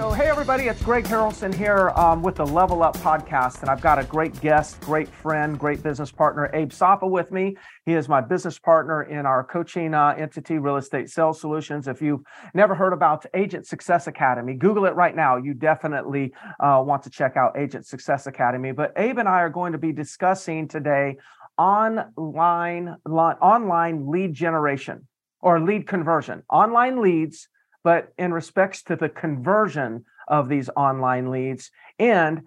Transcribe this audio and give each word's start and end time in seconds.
So, 0.00 0.12
hey 0.12 0.28
everybody, 0.28 0.64
it's 0.64 0.82
Greg 0.82 1.04
Harrelson 1.04 1.54
here 1.54 1.90
um, 1.90 2.22
with 2.22 2.36
the 2.36 2.46
Level 2.46 2.82
Up 2.82 2.96
podcast, 2.96 3.60
and 3.60 3.68
I've 3.68 3.82
got 3.82 3.98
a 3.98 4.04
great 4.04 4.40
guest, 4.40 4.80
great 4.80 5.10
friend, 5.10 5.58
great 5.58 5.82
business 5.82 6.10
partner, 6.10 6.48
Abe 6.54 6.72
Safa, 6.72 7.06
with 7.06 7.30
me. 7.30 7.54
He 7.84 7.92
is 7.92 8.08
my 8.08 8.22
business 8.22 8.58
partner 8.58 9.02
in 9.02 9.26
our 9.26 9.44
coaching 9.44 9.92
uh, 9.92 10.14
entity, 10.16 10.56
Real 10.56 10.76
Estate 10.76 11.10
Sales 11.10 11.38
Solutions. 11.38 11.86
If 11.86 12.00
you've 12.00 12.22
never 12.54 12.74
heard 12.74 12.94
about 12.94 13.26
Agent 13.34 13.66
Success 13.66 14.06
Academy, 14.06 14.54
Google 14.54 14.86
it 14.86 14.94
right 14.94 15.14
now. 15.14 15.36
You 15.36 15.52
definitely 15.52 16.32
uh, 16.58 16.82
want 16.82 17.02
to 17.02 17.10
check 17.10 17.36
out 17.36 17.58
Agent 17.58 17.84
Success 17.84 18.26
Academy. 18.26 18.72
But 18.72 18.94
Abe 18.96 19.18
and 19.18 19.28
I 19.28 19.40
are 19.42 19.50
going 19.50 19.72
to 19.72 19.78
be 19.78 19.92
discussing 19.92 20.66
today 20.66 21.18
online 21.58 22.96
online 23.06 24.10
lead 24.10 24.32
generation 24.32 25.06
or 25.42 25.60
lead 25.60 25.86
conversion, 25.86 26.42
online 26.48 27.02
leads 27.02 27.50
but 27.82 28.12
in 28.18 28.32
respects 28.32 28.82
to 28.84 28.96
the 28.96 29.08
conversion 29.08 30.04
of 30.28 30.48
these 30.48 30.70
online 30.76 31.30
leads 31.30 31.70
and 31.98 32.42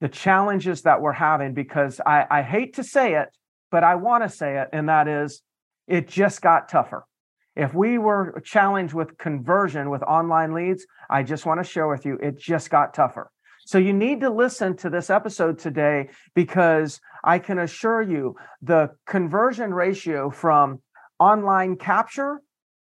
the 0.00 0.08
challenges 0.08 0.82
that 0.82 1.00
we're 1.00 1.12
having, 1.12 1.54
because 1.54 2.00
I, 2.04 2.26
I 2.30 2.42
hate 2.42 2.74
to 2.74 2.84
say 2.84 3.14
it, 3.14 3.28
but 3.70 3.84
I 3.84 3.94
want 3.94 4.24
to 4.24 4.28
say 4.28 4.58
it, 4.58 4.68
and 4.72 4.88
that 4.88 5.06
is 5.08 5.42
it 5.86 6.08
just 6.08 6.42
got 6.42 6.68
tougher. 6.68 7.06
If 7.54 7.74
we 7.74 7.98
were 7.98 8.40
challenged 8.44 8.94
with 8.94 9.18
conversion 9.18 9.90
with 9.90 10.02
online 10.02 10.54
leads, 10.54 10.86
I 11.10 11.22
just 11.22 11.44
want 11.44 11.60
to 11.60 11.70
share 11.70 11.86
with 11.86 12.06
you, 12.06 12.18
it 12.22 12.38
just 12.38 12.70
got 12.70 12.94
tougher. 12.94 13.30
So 13.64 13.78
you 13.78 13.92
need 13.92 14.20
to 14.20 14.30
listen 14.30 14.76
to 14.78 14.90
this 14.90 15.10
episode 15.10 15.58
today 15.58 16.08
because 16.34 17.00
I 17.22 17.38
can 17.38 17.58
assure 17.58 18.02
you 18.02 18.36
the 18.60 18.90
conversion 19.06 19.72
ratio 19.72 20.30
from 20.30 20.80
online 21.18 21.76
capture 21.76 22.40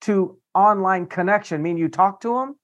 to 0.02 0.40
online 0.54 1.08
connection, 1.08 1.62
mean 1.62 1.78
you 1.78 1.90
talk 1.90 2.22
to 2.22 2.36
them, 2.36 2.56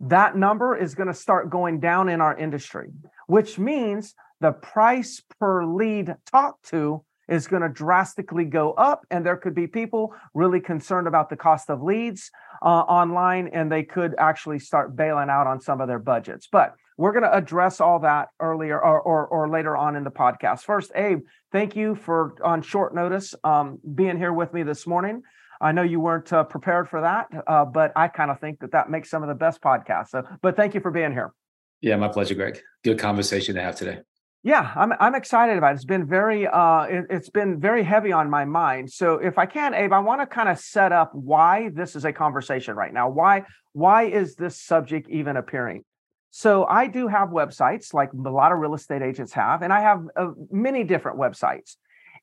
that 0.00 0.36
number 0.36 0.76
is 0.76 0.94
going 0.94 1.08
to 1.08 1.14
start 1.14 1.50
going 1.50 1.78
down 1.80 2.08
in 2.08 2.20
our 2.20 2.36
industry, 2.36 2.90
which 3.26 3.58
means 3.58 4.14
the 4.40 4.52
price 4.52 5.22
per 5.38 5.64
lead 5.64 6.16
talked 6.30 6.70
to 6.70 7.04
is 7.28 7.46
going 7.46 7.62
to 7.62 7.68
drastically 7.68 8.44
go 8.44 8.72
up. 8.72 9.06
And 9.10 9.24
there 9.24 9.36
could 9.36 9.54
be 9.54 9.66
people 9.66 10.14
really 10.34 10.60
concerned 10.60 11.06
about 11.06 11.30
the 11.30 11.36
cost 11.36 11.70
of 11.70 11.82
leads 11.82 12.30
uh, 12.62 12.66
online, 12.66 13.48
and 13.48 13.70
they 13.70 13.84
could 13.84 14.14
actually 14.18 14.58
start 14.58 14.96
bailing 14.96 15.30
out 15.30 15.46
on 15.46 15.60
some 15.60 15.80
of 15.80 15.86
their 15.86 15.98
budgets. 15.98 16.48
But 16.50 16.74
we're 16.96 17.12
going 17.12 17.22
to 17.22 17.34
address 17.34 17.80
all 17.80 18.00
that 18.00 18.28
earlier 18.40 18.78
or, 18.78 19.00
or, 19.00 19.26
or, 19.26 19.48
later 19.48 19.74
on 19.74 19.96
in 19.96 20.04
the 20.04 20.10
podcast. 20.10 20.64
First, 20.64 20.92
Abe, 20.94 21.20
thank 21.50 21.74
you 21.74 21.94
for 21.94 22.34
on 22.44 22.60
short 22.60 22.94
notice 22.94 23.34
um, 23.42 23.78
being 23.94 24.18
here 24.18 24.34
with 24.34 24.52
me 24.52 24.64
this 24.64 24.86
morning. 24.86 25.22
I 25.60 25.72
know 25.72 25.82
you 25.82 26.00
weren't 26.00 26.32
uh, 26.32 26.44
prepared 26.44 26.88
for 26.88 27.02
that, 27.02 27.28
uh, 27.46 27.64
but 27.64 27.92
I 27.94 28.08
kind 28.08 28.30
of 28.30 28.40
think 28.40 28.60
that 28.60 28.72
that 28.72 28.90
makes 28.90 29.10
some 29.10 29.22
of 29.22 29.28
the 29.28 29.34
best 29.34 29.60
podcasts. 29.60 30.08
So, 30.08 30.22
but 30.42 30.56
thank 30.56 30.74
you 30.74 30.80
for 30.80 30.90
being 30.90 31.12
here. 31.12 31.32
Yeah, 31.80 31.96
my 31.96 32.08
pleasure, 32.08 32.34
Greg. 32.34 32.60
Good 32.82 32.98
conversation 32.98 33.54
to 33.54 33.62
have 33.62 33.76
today. 33.76 34.00
Yeah, 34.42 34.72
I'm 34.74 34.94
I'm 34.98 35.14
excited 35.14 35.58
about 35.58 35.72
it. 35.72 35.74
It's 35.74 35.84
been 35.84 36.06
very 36.06 36.46
uh 36.46 36.82
it, 36.84 37.10
has 37.10 37.28
been 37.28 37.60
very 37.60 37.82
heavy 37.82 38.10
on 38.10 38.30
my 38.30 38.46
mind. 38.46 38.90
So 38.90 39.14
if 39.14 39.36
I 39.36 39.44
can, 39.44 39.74
Abe, 39.74 39.92
I 39.92 39.98
want 39.98 40.22
to 40.22 40.26
kind 40.26 40.48
of 40.48 40.58
set 40.58 40.92
up 40.92 41.10
why 41.14 41.70
this 41.74 41.94
is 41.94 42.06
a 42.06 42.12
conversation 42.12 42.74
right 42.74 42.92
now. 42.92 43.10
Why 43.10 43.44
why 43.72 44.04
is 44.04 44.36
this 44.36 44.58
subject 44.58 45.10
even 45.10 45.36
appearing? 45.36 45.84
So 46.30 46.64
I 46.64 46.86
do 46.86 47.06
have 47.08 47.30
websites 47.30 47.92
like 47.92 48.12
a 48.14 48.30
lot 48.30 48.52
of 48.52 48.58
real 48.58 48.74
estate 48.74 49.02
agents 49.02 49.32
have, 49.34 49.60
and 49.60 49.72
I 49.72 49.80
have 49.82 50.06
uh, 50.16 50.28
many 50.50 50.84
different 50.84 51.18
websites. 51.18 51.76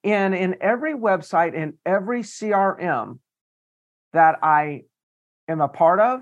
And 0.04 0.34
in 0.34 0.56
every 0.62 0.94
website, 0.94 1.54
in 1.54 1.74
every 1.86 2.22
CRM, 2.22 3.20
that 4.18 4.40
I 4.42 4.82
am 5.48 5.62
a 5.62 5.68
part 5.68 6.00
of 6.00 6.22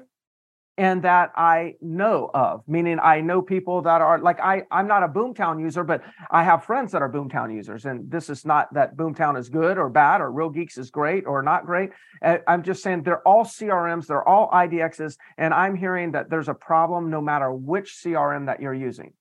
and 0.77 1.03
that 1.03 1.31
I 1.37 1.75
know 1.79 2.29
of, 2.33 2.61
meaning 2.67 2.99
I 3.01 3.21
know 3.21 3.41
people 3.41 3.83
that 3.83 4.01
are 4.01 4.19
like 4.19 4.41
I 4.41 4.63
I'm 4.69 4.85
not 4.85 5.03
a 5.03 5.07
Boomtown 5.07 5.61
user, 5.61 5.85
but 5.85 6.03
I 6.29 6.43
have 6.43 6.65
friends 6.65 6.91
that 6.91 7.01
are 7.01 7.09
Boomtown 7.09 7.53
users. 7.53 7.85
And 7.85 8.11
this 8.11 8.29
is 8.29 8.45
not 8.45 8.73
that 8.73 8.97
Boomtown 8.97 9.39
is 9.39 9.47
good 9.47 9.77
or 9.77 9.87
bad 9.87 10.19
or 10.19 10.29
Real 10.29 10.49
Geeks 10.49 10.77
is 10.77 10.91
great 10.91 11.25
or 11.25 11.41
not 11.41 11.65
great. 11.65 11.91
I'm 12.21 12.63
just 12.63 12.83
saying 12.83 13.03
they're 13.03 13.25
all 13.25 13.45
CRMs, 13.45 14.07
they're 14.07 14.27
all 14.27 14.49
IDXs, 14.51 15.15
and 15.37 15.53
I'm 15.53 15.75
hearing 15.75 16.11
that 16.11 16.29
there's 16.29 16.49
a 16.49 16.53
problem 16.53 17.09
no 17.09 17.21
matter 17.21 17.49
which 17.53 17.95
CRM 18.03 18.47
that 18.47 18.59
you're 18.59 18.73
using. 18.73 19.13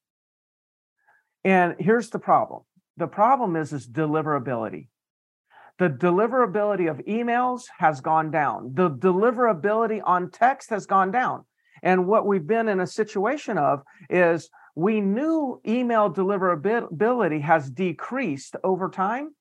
And 1.44 1.76
here's 1.78 2.10
the 2.10 2.18
problem. 2.18 2.62
The 2.96 3.06
problem 3.06 3.54
is 3.54 3.72
is 3.72 3.86
deliverability 3.86 4.88
the 5.78 5.88
deliverability 5.88 6.88
of 6.90 6.98
emails 6.98 7.62
has 7.78 8.00
gone 8.00 8.30
down. 8.30 8.72
The 8.74 8.90
deliverability 8.90 10.00
on 10.04 10.30
text 10.30 10.70
has 10.70 10.86
gone 10.86 11.10
down. 11.10 11.44
And 11.82 12.06
what 12.06 12.26
we've 12.26 12.46
been 12.46 12.68
in 12.68 12.80
a 12.80 12.86
situation 12.86 13.58
of 13.58 13.82
is 14.08 14.48
we 14.76 15.00
knew 15.00 15.60
email 15.66 16.12
deliverability 16.12 17.40
has 17.42 17.70
decreased 17.70 18.56
over 18.64 18.88
time 18.88 19.34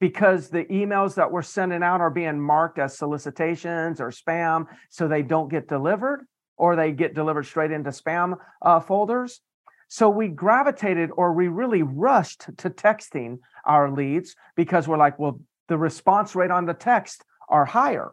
because 0.00 0.50
the 0.50 0.64
emails 0.66 1.14
that 1.14 1.30
we're 1.30 1.42
sending 1.42 1.82
out 1.82 2.00
are 2.00 2.10
being 2.10 2.40
marked 2.40 2.78
as 2.78 2.98
solicitations 2.98 4.00
or 4.00 4.10
spam, 4.10 4.66
so 4.90 5.08
they 5.08 5.22
don't 5.22 5.48
get 5.48 5.68
delivered 5.68 6.26
or 6.56 6.76
they 6.76 6.92
get 6.92 7.14
delivered 7.14 7.44
straight 7.44 7.70
into 7.70 7.90
spam 7.90 8.36
uh, 8.62 8.80
folders. 8.80 9.40
So 9.88 10.08
we 10.08 10.28
gravitated 10.28 11.10
or 11.16 11.32
we 11.32 11.48
really 11.48 11.82
rushed 11.82 12.46
to 12.58 12.70
texting 12.70 13.38
our 13.64 13.90
leads 13.90 14.34
because 14.56 14.88
we're 14.88 14.98
like, 14.98 15.18
well, 15.18 15.40
the 15.68 15.78
response 15.78 16.34
rate 16.34 16.50
on 16.50 16.66
the 16.66 16.74
text 16.74 17.24
are 17.48 17.64
higher 17.64 18.12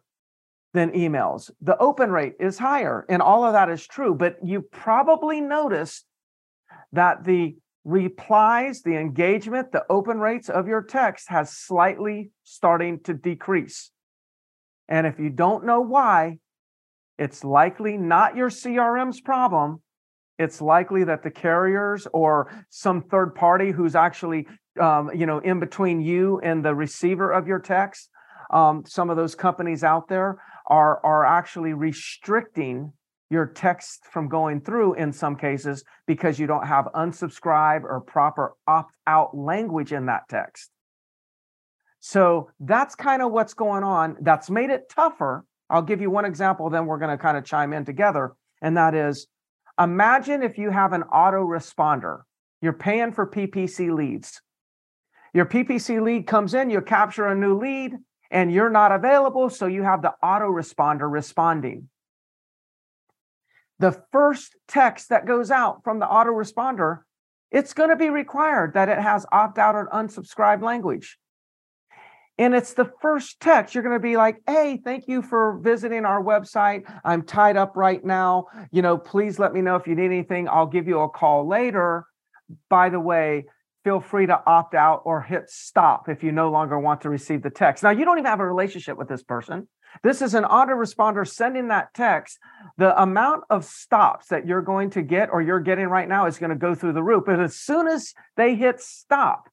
than 0.74 0.92
emails. 0.92 1.52
The 1.62 1.78
open 1.78 2.12
rate 2.12 2.36
is 2.40 2.58
higher, 2.58 3.06
and 3.10 3.22
all 3.22 3.44
of 3.44 3.54
that 3.54 3.70
is 3.70 3.86
true. 3.86 4.16
But 4.16 4.38
you 4.44 4.62
probably 4.62 5.42
noticed 5.42 6.06
that 6.94 7.24
the 7.24 7.56
replies, 7.84 8.81
the 8.81 8.96
engagement, 8.96 9.72
the 9.72 9.86
open 9.90 10.20
rates 10.20 10.50
of 10.50 10.68
your 10.68 10.84
text 10.84 11.30
has 11.30 11.52
slightly 11.52 12.31
starting 12.44 13.00
to 13.02 13.14
decrease. 13.14 13.92
And 14.88 15.08
if 15.08 15.20
you 15.20 15.30
don't 15.30 15.66
know 15.66 15.81
why, 15.81 16.38
it's 17.18 17.44
likely 17.44 17.98
not 17.98 18.36
your 18.36 18.50
CRM's 18.50 19.22
problem 19.22 19.81
it's 20.41 20.62
likely 20.62 21.03
that 21.03 21.24
the 21.24 21.31
carriers 21.31 22.07
or 22.13 22.52
some 22.69 23.02
third 23.02 23.35
party 23.35 23.72
who's 23.72 23.96
actually 23.96 24.47
um, 24.79 25.12
you 25.13 25.25
know 25.25 25.40
in 25.40 25.59
between 25.59 26.02
you 26.02 26.40
and 26.44 26.63
the 26.63 26.74
receiver 26.74 27.31
of 27.31 27.47
your 27.47 27.59
text 27.59 28.09
um, 28.51 28.84
some 28.85 29.09
of 29.09 29.18
those 29.18 29.35
companies 29.35 29.84
out 29.84 30.07
there 30.07 30.41
are 30.68 31.03
are 31.06 31.25
actually 31.25 31.74
restricting 31.74 32.91
your 33.31 33.46
text 33.46 34.06
from 34.12 34.28
going 34.28 34.59
through 34.59 34.94
in 34.96 35.13
some 35.13 35.38
cases 35.38 35.85
because 36.06 36.38
you 36.38 36.47
don't 36.47 36.68
have 36.68 36.85
unsubscribe 36.94 37.84
or 37.84 38.01
proper 38.01 38.53
opt 38.68 38.94
out 39.07 39.35
language 39.35 39.94
in 39.94 40.07
that 40.07 40.24
text. 40.30 40.69
So 42.01 42.50
that's 42.59 42.94
kind 42.94 43.22
of 43.22 43.31
what's 43.31 43.53
going 43.53 43.84
on 43.84 44.18
that's 44.19 44.50
made 44.50 44.69
it 44.69 44.90
tougher. 44.94 45.46
I'll 45.69 45.81
give 45.81 46.01
you 46.01 46.09
one 46.09 46.25
example 46.25 46.69
then 46.69 46.85
we're 46.85 46.97
going 46.97 47.18
to 47.18 47.22
kind 47.22 47.38
of 47.38 47.46
chime 47.46 47.72
in 47.72 47.85
together 47.85 48.34
and 48.62 48.75
that 48.75 48.94
is 48.94 49.28
Imagine 49.81 50.44
if 50.44 50.58
you 50.59 50.69
have 50.69 50.94
an 50.94 51.03
autoresponder. 51.03 52.22
You're 52.62 52.74
paying 52.74 53.12
for 53.14 53.25
PPC 53.25 53.92
leads. 53.92 54.40
Your 55.34 55.46
PPC 55.46 56.02
lead 56.02 56.28
comes 56.28 56.53
in, 56.53 56.69
you 56.69 56.81
capture 56.81 57.25
a 57.25 57.36
new 57.36 57.57
lead, 57.57 57.95
and 58.30 58.51
you're 58.51 58.69
not 58.69 58.92
available, 58.92 59.50
so 59.50 59.66
you 59.66 59.81
have 59.81 60.01
the 60.01 60.13
autoresponder 60.24 61.12
responding. 61.12 61.89
The 63.80 64.04
first 64.12 64.56
text 64.68 65.10
that 65.10 65.25
goes 65.25 65.50
out 65.50 65.83
from 65.83 65.98
the 65.98 66.06
autoresponder, 66.06 67.00
it's 67.50 67.74
going 67.74 67.89
to 67.89 67.95
be 67.95 68.10
required 68.10 68.75
that 68.75 68.89
it 68.89 69.00
has 69.00 69.25
opt 69.31 69.57
out 69.57 69.74
or 69.74 69.89
unsubscribe 69.92 70.62
language 70.62 71.18
and 72.42 72.56
it's 72.56 72.74
the 72.74 72.92
first 73.02 73.40
text. 73.40 73.76
You're 73.76 73.84
going 73.84 73.96
to 73.96 74.00
be 74.00 74.18
like 74.18 74.42
hey 74.48 74.82
thank 74.84 75.08
you 75.08 75.22
for 75.22 75.60
visiting 75.62 76.06
our 76.06 76.22
website. 76.24 76.84
I'm 77.06 77.22
tied 77.22 77.56
up 77.56 77.78
right 77.78 78.04
now. 78.04 78.48
You 78.72 78.82
know 78.82 78.98
please 78.98 79.38
let 79.38 79.54
me 79.54 79.62
know 79.62 79.76
if 79.76 79.86
you 79.88 79.96
need 79.96 80.06
anything. 80.06 80.50
I'll 80.50 80.66
give 80.66 80.88
you 80.88 81.02
a 81.02 81.10
call 81.10 81.48
later. 81.48 82.06
By 82.70 82.90
the 82.90 83.00
way 83.00 83.46
feel 83.84 84.00
free 84.00 84.28
to 84.28 84.40
opt 84.46 84.76
out 84.76 85.02
or 85.06 85.24
hit 85.24 85.50
stop 85.50 86.08
if 86.08 86.24
you 86.24 86.32
no 86.32 86.52
longer 86.52 86.80
want 86.80 87.02
to 87.02 87.10
receive 87.10 87.42
the 87.42 87.50
text. 87.50 87.84
Now 87.84 87.90
you 87.90 88.06
don't 88.06 88.18
even 88.18 88.30
have 88.30 88.40
a 88.40 88.48
relationship 88.48 88.98
with 88.98 89.08
this 89.08 89.24
person. 89.24 89.68
This 90.04 90.22
is 90.22 90.36
an 90.36 90.44
autoresponder 90.44 91.28
sending 91.28 91.68
that 91.68 91.94
text. 91.94 92.38
The 92.78 93.00
amount 93.02 93.44
of 93.50 93.66
stops 93.66 94.28
that 94.28 94.48
you're 94.48 94.62
going 94.62 94.92
to 94.92 95.02
get 95.02 95.30
or 95.32 95.42
you're 95.42 95.60
getting 95.60 95.88
right 95.88 96.08
now 96.08 96.28
is 96.28 96.38
going 96.38 96.52
to 96.52 96.56
go 96.56 96.76
through 96.76 96.94
the 96.94 97.04
roof. 97.04 97.24
But 97.26 97.40
as 97.40 97.56
soon 97.56 97.88
as 97.88 98.14
they 98.38 98.56
hit 98.56 98.80
stop 98.80 99.48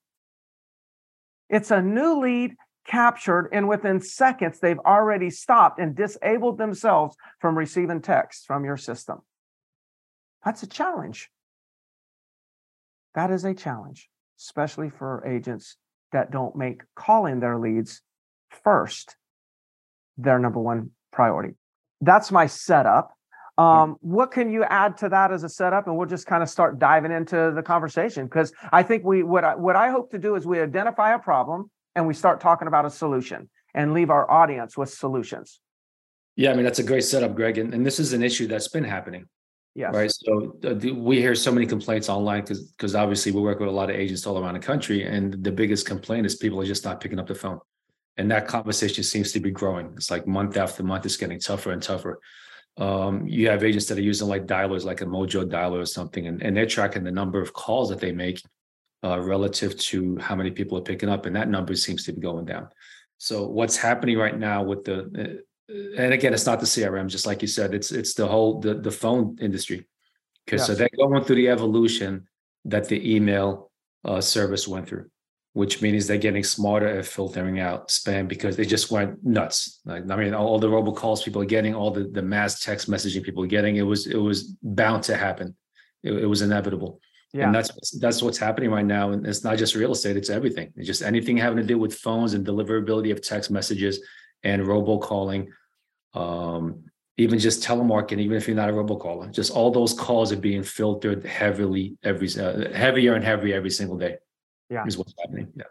it's 1.49 1.70
a 1.70 1.81
new 1.81 2.20
lead 2.20 2.55
captured, 2.88 3.50
and 3.52 3.69
within 3.69 4.00
seconds, 4.00 4.58
they've 4.58 4.79
already 4.81 5.31
stopped 5.31 5.79
and 5.79 5.94
disabled 5.94 6.58
themselves 6.58 7.14
from 7.40 7.56
receiving 7.56 8.00
text 8.00 8.46
from 8.46 8.64
your 8.64 8.76
system. 8.76 9.19
That's 10.44 10.62
a 10.62 10.67
challenge. 10.67 11.31
That 13.14 13.31
is 13.31 13.44
a 13.44 13.55
challenge, 13.55 14.08
especially 14.40 14.90
for 14.90 15.25
agents 15.26 15.76
that 16.12 16.31
don't 16.31 16.56
make 16.56 16.82
calling 16.96 17.40
their 17.40 17.58
leads 17.58 18.00
first 18.64 19.17
their 20.17 20.38
number 20.38 20.58
one 20.58 20.90
priority. 21.12 21.55
That's 22.00 22.32
my 22.32 22.46
setup. 22.46 23.12
Um, 23.58 23.96
what 24.00 24.31
can 24.31 24.50
you 24.50 24.62
add 24.64 24.96
to 24.99 25.08
that 25.08 25.32
as 25.32 25.43
a 25.43 25.49
setup? 25.49 25.88
And 25.88 25.96
we'll 25.96 26.06
just 26.06 26.26
kind 26.26 26.43
of 26.43 26.49
start 26.49 26.79
diving 26.79 27.11
into 27.11 27.52
the 27.55 27.62
conversation 27.62 28.25
because 28.25 28.52
I 28.73 28.85
think 28.85 29.05
we 29.05 29.25
what 29.25 29.44
I, 29.44 29.56
what 29.56 29.75
I 29.75 29.90
hope 29.90 30.12
to 30.12 30.19
do 30.19 30.37
is 30.37 30.46
we 30.46 30.61
identify 30.61 31.12
a 31.14 31.19
problem 31.19 31.70
and 31.98 32.06
we 32.06 32.14
start 32.14 32.40
talking 32.40 32.68
about 32.68 32.84
a 32.86 32.90
solution 32.90 33.50
and 33.74 33.92
leave 33.92 34.08
our 34.08 34.30
audience 34.30 34.76
with 34.76 34.88
solutions. 34.88 35.60
Yeah, 36.36 36.52
I 36.52 36.54
mean 36.54 36.62
that's 36.62 36.78
a 36.78 36.84
great 36.84 37.02
setup, 37.02 37.34
Greg, 37.34 37.58
and, 37.58 37.74
and 37.74 37.84
this 37.84 37.98
is 37.98 38.12
an 38.12 38.22
issue 38.22 38.46
that's 38.46 38.68
been 38.68 38.84
happening. 38.84 39.26
Yes. 39.74 39.94
Right. 39.94 40.10
So 40.10 40.56
uh, 40.64 40.74
we 40.94 41.20
hear 41.20 41.34
so 41.34 41.52
many 41.52 41.66
complaints 41.66 42.08
online 42.08 42.42
because 42.42 42.70
because 42.70 42.94
obviously 42.94 43.32
we 43.32 43.40
work 43.40 43.58
with 43.58 43.68
a 43.68 43.72
lot 43.72 43.90
of 43.90 43.96
agents 43.96 44.26
all 44.26 44.38
around 44.38 44.54
the 44.54 44.60
country, 44.60 45.06
and 45.06 45.42
the 45.44 45.50
biggest 45.50 45.86
complaint 45.86 46.24
is 46.24 46.36
people 46.36 46.60
are 46.60 46.66
just 46.66 46.84
not 46.84 47.00
picking 47.00 47.18
up 47.18 47.26
the 47.26 47.34
phone, 47.34 47.58
and 48.16 48.30
that 48.30 48.46
conversation 48.46 49.02
seems 49.02 49.32
to 49.32 49.40
be 49.40 49.50
growing. 49.50 49.92
It's 49.96 50.10
like 50.10 50.26
month 50.26 50.56
after 50.56 50.84
month, 50.84 51.04
it's 51.04 51.16
getting 51.16 51.40
tougher 51.40 51.72
and 51.72 51.82
tougher. 51.82 52.20
Um, 52.76 53.26
you 53.26 53.48
have 53.48 53.64
agents 53.64 53.86
that 53.86 53.98
are 53.98 54.02
using 54.02 54.28
like 54.28 54.46
dialers, 54.46 54.84
like 54.84 55.00
a 55.00 55.04
Mojo 55.04 55.44
dialer 55.44 55.80
or 55.82 55.86
something, 55.86 56.28
and, 56.28 56.40
and 56.44 56.56
they're 56.56 56.66
tracking 56.66 57.02
the 57.02 57.10
number 57.10 57.40
of 57.40 57.52
calls 57.52 57.88
that 57.88 57.98
they 57.98 58.12
make 58.12 58.40
uh, 59.04 59.20
relative 59.20 59.76
to 59.78 60.16
how 60.18 60.34
many 60.34 60.50
people 60.50 60.78
are 60.78 60.82
picking 60.82 61.08
up, 61.08 61.26
and 61.26 61.36
that 61.36 61.48
number 61.48 61.74
seems 61.74 62.04
to 62.04 62.12
be 62.12 62.20
going 62.20 62.44
down. 62.44 62.68
So 63.18 63.46
what's 63.46 63.76
happening 63.76 64.18
right 64.18 64.38
now 64.38 64.62
with 64.62 64.84
the, 64.84 65.42
uh, 65.70 66.00
and 66.00 66.12
again, 66.12 66.32
it's 66.32 66.46
not 66.46 66.60
the 66.60 66.66
CRM, 66.66 67.08
just 67.08 67.26
like 67.26 67.42
you 67.42 67.48
said, 67.48 67.74
it's 67.74 67.92
it's 67.92 68.14
the 68.14 68.26
whole 68.26 68.60
the 68.60 68.74
the 68.74 68.90
phone 68.90 69.36
industry. 69.40 69.86
Okay, 70.48 70.56
yes. 70.56 70.66
so 70.66 70.74
they're 70.74 70.88
going 70.96 71.22
through 71.24 71.36
the 71.36 71.48
evolution 71.48 72.26
that 72.64 72.88
the 72.88 73.16
email 73.16 73.70
uh, 74.04 74.20
service 74.20 74.66
went 74.66 74.88
through 74.88 75.10
which 75.58 75.82
means 75.82 76.06
they're 76.06 76.18
getting 76.18 76.44
smarter 76.44 76.86
at 76.86 77.04
filtering 77.04 77.58
out 77.58 77.88
spam 77.88 78.28
because 78.28 78.56
they 78.56 78.64
just 78.64 78.92
went 78.92 79.24
nuts. 79.24 79.80
Like 79.84 80.08
I 80.08 80.14
mean, 80.14 80.32
all 80.32 80.60
the 80.60 80.68
robocalls 80.68 81.24
people 81.24 81.42
are 81.42 81.46
getting, 81.56 81.74
all 81.74 81.90
the, 81.90 82.04
the 82.04 82.22
mass 82.22 82.60
text 82.60 82.88
messaging 82.88 83.24
people 83.24 83.42
are 83.42 83.48
getting, 83.48 83.74
it 83.74 83.82
was 83.82 84.06
it 84.06 84.18
was 84.18 84.44
bound 84.62 85.02
to 85.04 85.16
happen. 85.16 85.56
It, 86.04 86.12
it 86.12 86.26
was 86.26 86.42
inevitable. 86.42 87.00
Yeah. 87.32 87.46
And 87.46 87.54
that's 87.54 87.90
that's 87.98 88.22
what's 88.22 88.38
happening 88.38 88.70
right 88.70 88.86
now. 88.86 89.10
And 89.10 89.26
it's 89.26 89.44
not 89.44 89.58
just 89.58 89.75
real 89.75 89.92
estate, 89.92 90.16
it's 90.16 90.30
everything. 90.30 90.72
It's 90.76 90.86
just 90.86 91.02
anything 91.02 91.36
having 91.36 91.58
to 91.58 91.64
do 91.64 91.78
with 91.78 91.94
phones 91.94 92.34
and 92.34 92.46
deliverability 92.46 93.12
of 93.12 93.20
text 93.20 93.50
messages 93.50 94.00
and 94.42 94.62
robocalling. 94.62 95.48
Um, 96.14 96.84
even 97.19 97.38
just 97.38 97.62
telemarketing, 97.62 98.20
even 98.20 98.36
if 98.36 98.46
you're 98.46 98.56
not 98.56 98.70
a 98.70 98.72
robocaller, 98.72 99.30
just 99.30 99.50
all 99.50 99.70
those 99.70 99.92
calls 99.92 100.32
are 100.32 100.36
being 100.36 100.62
filtered 100.62 101.26
heavily 101.26 101.98
every 102.02 102.28
uh, 102.38 102.72
heavier 102.72 103.14
and 103.14 103.25
heavier 103.25 103.56
every 103.56 103.70
single 103.70 103.98
day 103.98 104.16
yeah 104.70 104.84
is 104.86 104.98
what's 104.98 105.14
happening 105.19 105.48
yeah 105.56 105.64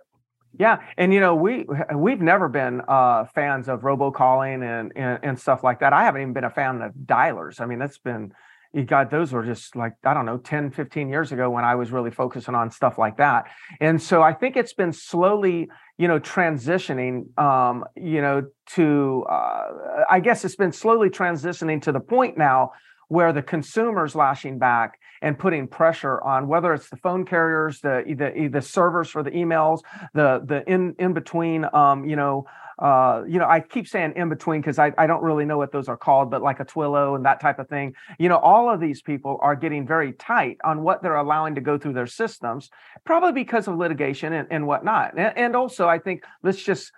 yeah 0.59 0.81
and 0.97 1.13
you 1.13 1.19
know 1.19 1.35
we 1.35 1.65
we've 1.95 2.21
never 2.21 2.49
been 2.49 2.81
uh 2.87 3.25
fans 3.25 3.67
of 3.67 3.81
robocalling 3.81 4.63
and, 4.63 4.91
and 4.95 5.19
and 5.23 5.39
stuff 5.39 5.63
like 5.63 5.79
that 5.79 5.93
i 5.93 6.03
haven't 6.03 6.21
even 6.21 6.33
been 6.33 6.43
a 6.43 6.49
fan 6.49 6.81
of 6.81 6.93
dialers 7.05 7.61
i 7.61 7.65
mean 7.65 7.79
that's 7.79 7.99
been 7.99 8.33
you 8.77 8.85
got 8.85 9.09
those 9.09 9.33
were 9.33 9.43
just 9.43 9.75
like 9.75 9.93
i 10.03 10.13
don't 10.13 10.25
know 10.25 10.37
10 10.37 10.69
15 10.71 11.09
years 11.09 11.31
ago 11.31 11.49
when 11.49 11.65
i 11.65 11.73
was 11.73 11.91
really 11.91 12.11
focusing 12.11 12.53
on 12.53 12.69
stuff 12.69 12.97
like 12.97 13.17
that. 13.17 13.45
And 13.81 14.01
so 14.01 14.21
i 14.21 14.33
think 14.33 14.55
it's 14.55 14.73
been 14.73 14.93
slowly 14.93 15.67
you 15.97 16.07
know 16.07 16.19
transitioning 16.19 17.37
um 17.39 17.83
you 17.95 18.21
know 18.21 18.43
to 18.75 19.25
uh 19.29 19.63
i 20.09 20.19
guess 20.19 20.45
it's 20.45 20.55
been 20.55 20.71
slowly 20.71 21.09
transitioning 21.09 21.81
to 21.81 21.91
the 21.91 21.99
point 21.99 22.37
now 22.37 22.71
where 23.07 23.33
the 23.33 23.41
consumer's 23.41 24.15
lashing 24.15 24.59
back 24.59 24.99
and 25.21 25.37
putting 25.37 25.67
pressure 25.67 26.21
on 26.21 26.47
whether 26.47 26.73
it's 26.73 26.89
the 26.89 26.97
phone 26.97 27.25
carriers, 27.25 27.81
the 27.81 28.03
the, 28.07 28.47
the 28.47 28.61
servers 28.61 29.09
for 29.09 29.23
the 29.23 29.31
emails, 29.31 29.81
the 30.13 30.41
the 30.45 30.63
in 30.69 30.95
in 30.99 31.13
between, 31.13 31.65
um, 31.73 32.05
you 32.05 32.15
know, 32.15 32.45
uh, 32.79 33.23
you 33.27 33.39
know, 33.39 33.47
I 33.47 33.59
keep 33.59 33.87
saying 33.87 34.13
in 34.15 34.29
between 34.29 34.61
because 34.61 34.77
I, 34.77 34.93
I 34.97 35.07
don't 35.07 35.23
really 35.23 35.45
know 35.45 35.57
what 35.57 35.71
those 35.71 35.87
are 35.87 35.97
called, 35.97 36.29
but 36.29 36.43
like 36.43 36.59
a 36.59 36.65
Twilio 36.65 37.15
and 37.15 37.25
that 37.25 37.39
type 37.39 37.57
of 37.57 37.67
thing. 37.67 37.95
You 38.19 38.29
know, 38.29 38.37
all 38.37 38.69
of 38.69 38.79
these 38.79 39.01
people 39.01 39.39
are 39.41 39.55
getting 39.55 39.87
very 39.87 40.13
tight 40.13 40.57
on 40.63 40.83
what 40.83 41.01
they're 41.01 41.15
allowing 41.15 41.55
to 41.55 41.61
go 41.61 41.77
through 41.79 41.93
their 41.93 42.07
systems, 42.07 42.69
probably 43.03 43.31
because 43.31 43.67
of 43.67 43.77
litigation 43.77 44.33
and, 44.33 44.47
and 44.51 44.67
whatnot. 44.67 45.17
And, 45.17 45.35
and 45.35 45.55
also, 45.55 45.87
I 45.87 45.97
think 45.97 46.23
let's 46.43 46.61
just 46.61 46.91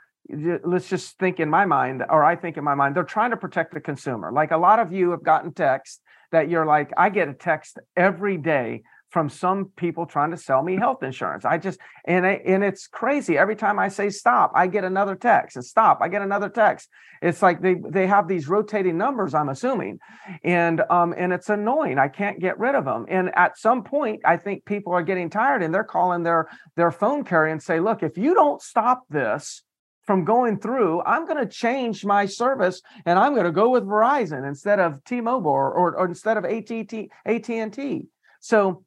let's 0.63 0.87
just 0.87 1.17
think 1.17 1.39
in 1.39 1.49
my 1.49 1.65
mind, 1.65 2.03
or 2.07 2.23
I 2.23 2.35
think 2.35 2.57
in 2.57 2.63
my 2.63 2.75
mind, 2.75 2.95
they're 2.95 3.03
trying 3.03 3.31
to 3.31 3.37
protect 3.37 3.73
the 3.73 3.79
consumer. 3.79 4.31
Like 4.31 4.51
a 4.51 4.57
lot 4.57 4.79
of 4.79 4.91
you 4.91 5.11
have 5.11 5.23
gotten 5.23 5.53
text 5.53 6.01
that 6.31 6.49
you're 6.49 6.65
like, 6.65 6.91
I 6.97 7.09
get 7.09 7.29
a 7.29 7.33
text 7.33 7.79
every 7.95 8.37
day 8.37 8.83
from 9.09 9.27
some 9.27 9.71
people 9.75 10.05
trying 10.05 10.31
to 10.31 10.37
sell 10.37 10.61
me 10.61 10.77
health 10.77 11.01
insurance. 11.01 11.43
I 11.43 11.57
just 11.57 11.79
and 12.05 12.25
I, 12.25 12.41
and 12.45 12.63
it's 12.63 12.87
crazy. 12.87 13.37
Every 13.37 13.55
time 13.55 13.79
I 13.79 13.87
say 13.89 14.09
stop, 14.09 14.51
I 14.55 14.67
get 14.67 14.83
another 14.83 15.15
text. 15.15 15.55
And 15.55 15.65
stop, 15.65 15.99
I 16.01 16.07
get 16.09 16.21
another 16.21 16.49
text. 16.49 16.89
It's 17.21 17.41
like 17.41 17.61
they 17.61 17.75
they 17.89 18.07
have 18.07 18.27
these 18.27 18.47
rotating 18.47 18.97
numbers. 18.97 19.33
I'm 19.33 19.49
assuming, 19.49 19.99
and 20.43 20.81
um 20.89 21.13
and 21.17 21.33
it's 21.33 21.49
annoying. 21.49 21.97
I 21.97 22.07
can't 22.07 22.39
get 22.39 22.59
rid 22.59 22.75
of 22.75 22.85
them. 22.85 23.05
And 23.09 23.35
at 23.35 23.57
some 23.57 23.83
point, 23.83 24.21
I 24.25 24.37
think 24.37 24.65
people 24.65 24.93
are 24.93 25.03
getting 25.03 25.29
tired 25.29 25.63
and 25.63 25.73
they're 25.73 25.83
calling 25.83 26.23
their 26.23 26.47
their 26.75 26.91
phone 26.91 27.23
carrier 27.23 27.51
and 27.51 27.61
say, 27.61 27.79
look, 27.79 28.03
if 28.03 28.17
you 28.17 28.35
don't 28.35 28.61
stop 28.61 29.03
this, 29.09 29.63
from 30.09 30.25
going 30.25 30.57
through, 30.57 31.03
I'm 31.03 31.27
going 31.27 31.37
to 31.37 31.45
change 31.45 32.03
my 32.03 32.25
service 32.25 32.81
and 33.05 33.19
I'm 33.19 33.33
going 33.33 33.45
to 33.45 33.51
go 33.51 33.69
with 33.69 33.83
Verizon 33.83 34.47
instead 34.47 34.79
of 34.79 35.03
T-Mobile 35.03 35.51
or, 35.51 35.71
or, 35.71 35.99
or 35.99 36.07
instead 36.07 36.35
of 36.35 36.45
AT&T. 36.45 37.11
AT&T. 37.27 38.07
So 38.39 38.83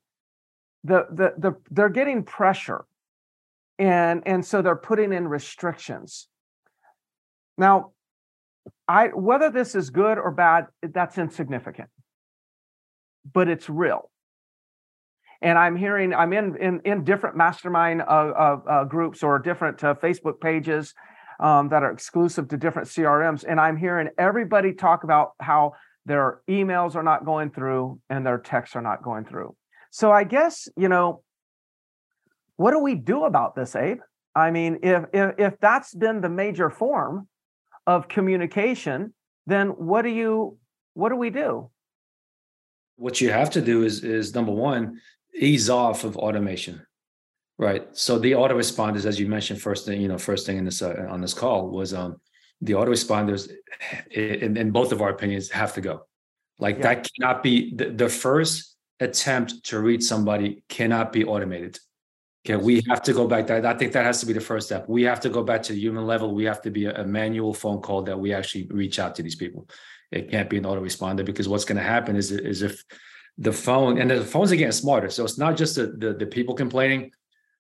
the, 0.82 1.06
the 1.12 1.34
the 1.38 1.52
they're 1.70 1.90
getting 1.90 2.24
pressure, 2.24 2.86
and 3.78 4.24
and 4.26 4.44
so 4.44 4.62
they're 4.62 4.74
putting 4.74 5.12
in 5.12 5.28
restrictions. 5.28 6.26
Now, 7.56 7.92
I 8.88 9.10
whether 9.14 9.48
this 9.48 9.76
is 9.76 9.90
good 9.90 10.19
or 10.19 10.32
bad, 10.32 10.66
that's 10.82 11.19
insignificant, 11.19 11.88
but 13.32 13.48
it's 13.48 13.70
real 13.70 14.10
and 15.42 15.58
I'm 15.58 15.76
hearing 15.76 16.14
I'm 16.14 16.32
in 16.32 16.56
in, 16.56 16.80
in 16.84 17.04
different 17.04 17.36
mastermind 17.36 18.00
uh, 18.02 18.04
uh, 18.04 18.60
uh, 18.69 18.84
groups 18.84 19.22
or 19.22 19.38
different 19.38 19.82
uh, 19.84 19.94
Facebook 19.94 20.40
pages 20.40 20.94
um, 21.40 21.69
that 21.69 21.82
are 21.82 21.91
exclusive 21.91 22.48
to 22.48 22.56
different 22.56 22.89
CRMs. 22.89 23.44
And 23.46 23.60
I'm 23.60 23.77
hearing 23.77 24.08
everybody 24.19 24.72
talk 24.72 25.05
about 25.05 25.32
how 25.41 25.72
their 26.06 26.41
emails 26.48 26.94
are 26.94 27.03
not 27.03 27.24
going 27.24 27.51
through 27.51 28.01
and 28.10 28.27
their 28.27 28.39
texts 28.39 28.77
are 28.77 28.82
not 28.82 29.03
going 29.03 29.24
through. 29.24 29.55
So 29.91 30.10
I 30.10 30.24
guess, 30.24 30.69
you 30.77 30.89
know, 30.89 31.22
what 32.56 32.72
do 32.72 32.79
we 32.79 32.94
do 32.94 33.24
about 33.24 33.55
this, 33.55 33.77
Abe? 33.77 34.01
I 34.34 34.51
mean, 34.51 34.79
if 34.82 35.05
if, 35.12 35.34
if 35.39 35.60
that's 35.60 35.94
been 35.94 36.20
the 36.20 36.29
major 36.29 36.70
form 36.70 37.29
of 37.86 38.08
communication, 38.08 39.12
then 39.46 39.69
what 39.69 40.03
do 40.03 40.08
you 40.08 40.58
what 40.94 41.10
do 41.10 41.17
we 41.17 41.31
do? 41.31 41.70
What 42.96 43.20
you 43.20 43.31
have 43.31 43.51
to 43.51 43.60
do 43.60 43.84
is 43.84 44.05
is 44.05 44.34
number 44.34 44.53
one, 44.53 45.01
ease 45.34 45.69
off 45.69 46.05
of 46.05 46.17
automation. 46.17 46.86
Right. 47.62 47.86
So 47.92 48.19
the 48.19 48.32
autoresponders, 48.32 49.06
as 49.06 49.20
you 49.20 49.28
mentioned, 49.28 49.62
first 49.62 49.86
thing, 49.86 50.00
you 50.00 50.08
know, 50.08 50.19
first 50.19 50.46
thing 50.46 50.58
in 50.58 50.64
this 50.64 50.82
uh, 50.82 51.06
on 51.08 51.20
this 51.20 51.32
call 51.32 51.69
was 51.70 51.94
um 51.94 52.20
the 52.60 52.72
autoresponders, 52.72 53.52
in, 54.10 54.56
in 54.56 54.72
both 54.72 54.90
of 54.90 55.00
our 55.00 55.10
opinions, 55.10 55.48
have 55.50 55.72
to 55.74 55.81
go. 55.81 56.06
Like 56.58 56.78
yeah. 56.78 56.82
that 56.82 57.08
cannot 57.12 57.44
be 57.44 57.72
the, 57.72 57.90
the 57.90 58.08
first 58.08 58.76
attempt 58.98 59.62
to 59.66 59.78
reach 59.78 60.02
somebody 60.02 60.64
cannot 60.69 61.12
be 61.12 61.24
automated. 61.24 61.78
Okay, 62.44 62.56
we 62.56 62.82
have 62.88 63.00
to 63.04 63.12
go 63.12 63.28
back. 63.28 63.46
That 63.46 63.64
I 63.64 63.74
think 63.74 63.92
that 63.92 64.04
has 64.04 64.19
to 64.19 64.26
be 64.26 64.32
the 64.32 64.40
first 64.40 64.66
step. 64.66 64.88
We 64.88 65.04
have 65.04 65.20
to 65.20 65.28
go 65.28 65.44
back 65.44 65.62
to 65.62 65.72
the 65.72 65.78
human 65.78 66.04
level. 66.04 66.34
We 66.34 66.42
have 66.46 66.62
to 66.62 66.70
be 66.72 66.86
a, 66.86 67.02
a 67.02 67.04
manual 67.04 67.54
phone 67.54 67.81
call 67.81 68.02
that 68.02 68.19
we 68.19 68.34
actually 68.34 68.66
reach 68.72 68.98
out 68.98 69.14
to 69.14 69.22
these 69.22 69.36
people. 69.36 69.69
It 70.10 70.32
can't 70.32 70.50
be 70.50 70.58
an 70.58 70.64
autoresponder 70.64 71.24
because 71.24 71.48
what's 71.48 71.64
going 71.64 71.78
to 71.78 71.88
happen 71.96 72.16
is 72.16 72.32
is 72.32 72.62
if 72.62 72.82
the 73.38 73.52
phone 73.52 73.98
and 73.98 74.10
the 74.10 74.24
phones 74.24 74.50
are 74.50 74.56
getting 74.56 74.72
smarter. 74.72 75.10
So 75.10 75.24
it's 75.24 75.38
not 75.38 75.56
just 75.56 75.76
the, 75.76 75.86
the, 75.86 76.12
the 76.12 76.26
people 76.26 76.56
complaining 76.56 77.12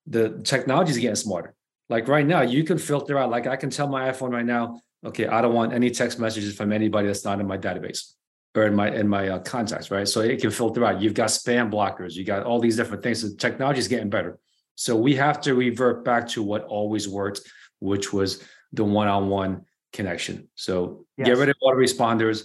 the 0.06 0.40
technology 0.44 0.90
is 0.90 0.98
getting 0.98 1.16
smarter. 1.16 1.54
Like 1.88 2.08
right 2.08 2.26
now, 2.26 2.42
you 2.42 2.64
can 2.64 2.78
filter 2.78 3.18
out. 3.18 3.30
Like 3.30 3.46
I 3.46 3.56
can 3.56 3.70
tell 3.70 3.88
my 3.88 4.10
iPhone 4.10 4.30
right 4.30 4.46
now, 4.46 4.80
okay, 5.04 5.26
I 5.26 5.42
don't 5.42 5.54
want 5.54 5.72
any 5.72 5.90
text 5.90 6.18
messages 6.18 6.54
from 6.56 6.72
anybody 6.72 7.06
that's 7.06 7.24
not 7.24 7.40
in 7.40 7.46
my 7.46 7.58
database 7.58 8.12
or 8.54 8.66
in 8.66 8.74
my 8.74 8.90
in 8.90 9.08
my 9.08 9.28
uh, 9.28 9.38
contacts, 9.40 9.90
right? 9.90 10.08
So 10.08 10.20
it 10.20 10.40
can 10.40 10.50
filter 10.50 10.84
out. 10.84 11.00
You've 11.00 11.14
got 11.14 11.28
spam 11.28 11.70
blockers. 11.70 12.14
You 12.14 12.24
got 12.24 12.44
all 12.44 12.60
these 12.60 12.76
different 12.76 13.02
things. 13.02 13.22
The 13.22 13.36
technology 13.36 13.80
is 13.80 13.88
getting 13.88 14.10
better. 14.10 14.38
So 14.74 14.96
we 14.96 15.14
have 15.16 15.40
to 15.42 15.54
revert 15.54 16.04
back 16.04 16.28
to 16.28 16.42
what 16.42 16.64
always 16.64 17.08
worked, 17.08 17.40
which 17.80 18.12
was 18.12 18.42
the 18.72 18.84
one-on-one 18.84 19.66
connection. 19.92 20.48
So 20.54 21.04
yes. 21.18 21.26
get 21.26 21.36
rid 21.36 21.50
of 21.50 21.56
autoresponders. 21.62 22.44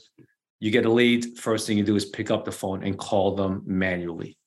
You 0.60 0.72
get 0.72 0.86
a 0.86 0.92
lead. 0.92 1.38
First 1.38 1.68
thing 1.68 1.78
you 1.78 1.84
do 1.84 1.96
is 1.96 2.06
pick 2.06 2.32
up 2.32 2.44
the 2.44 2.52
phone 2.52 2.84
and 2.84 2.98
call 2.98 3.36
them 3.36 3.64
manually. 3.66 4.38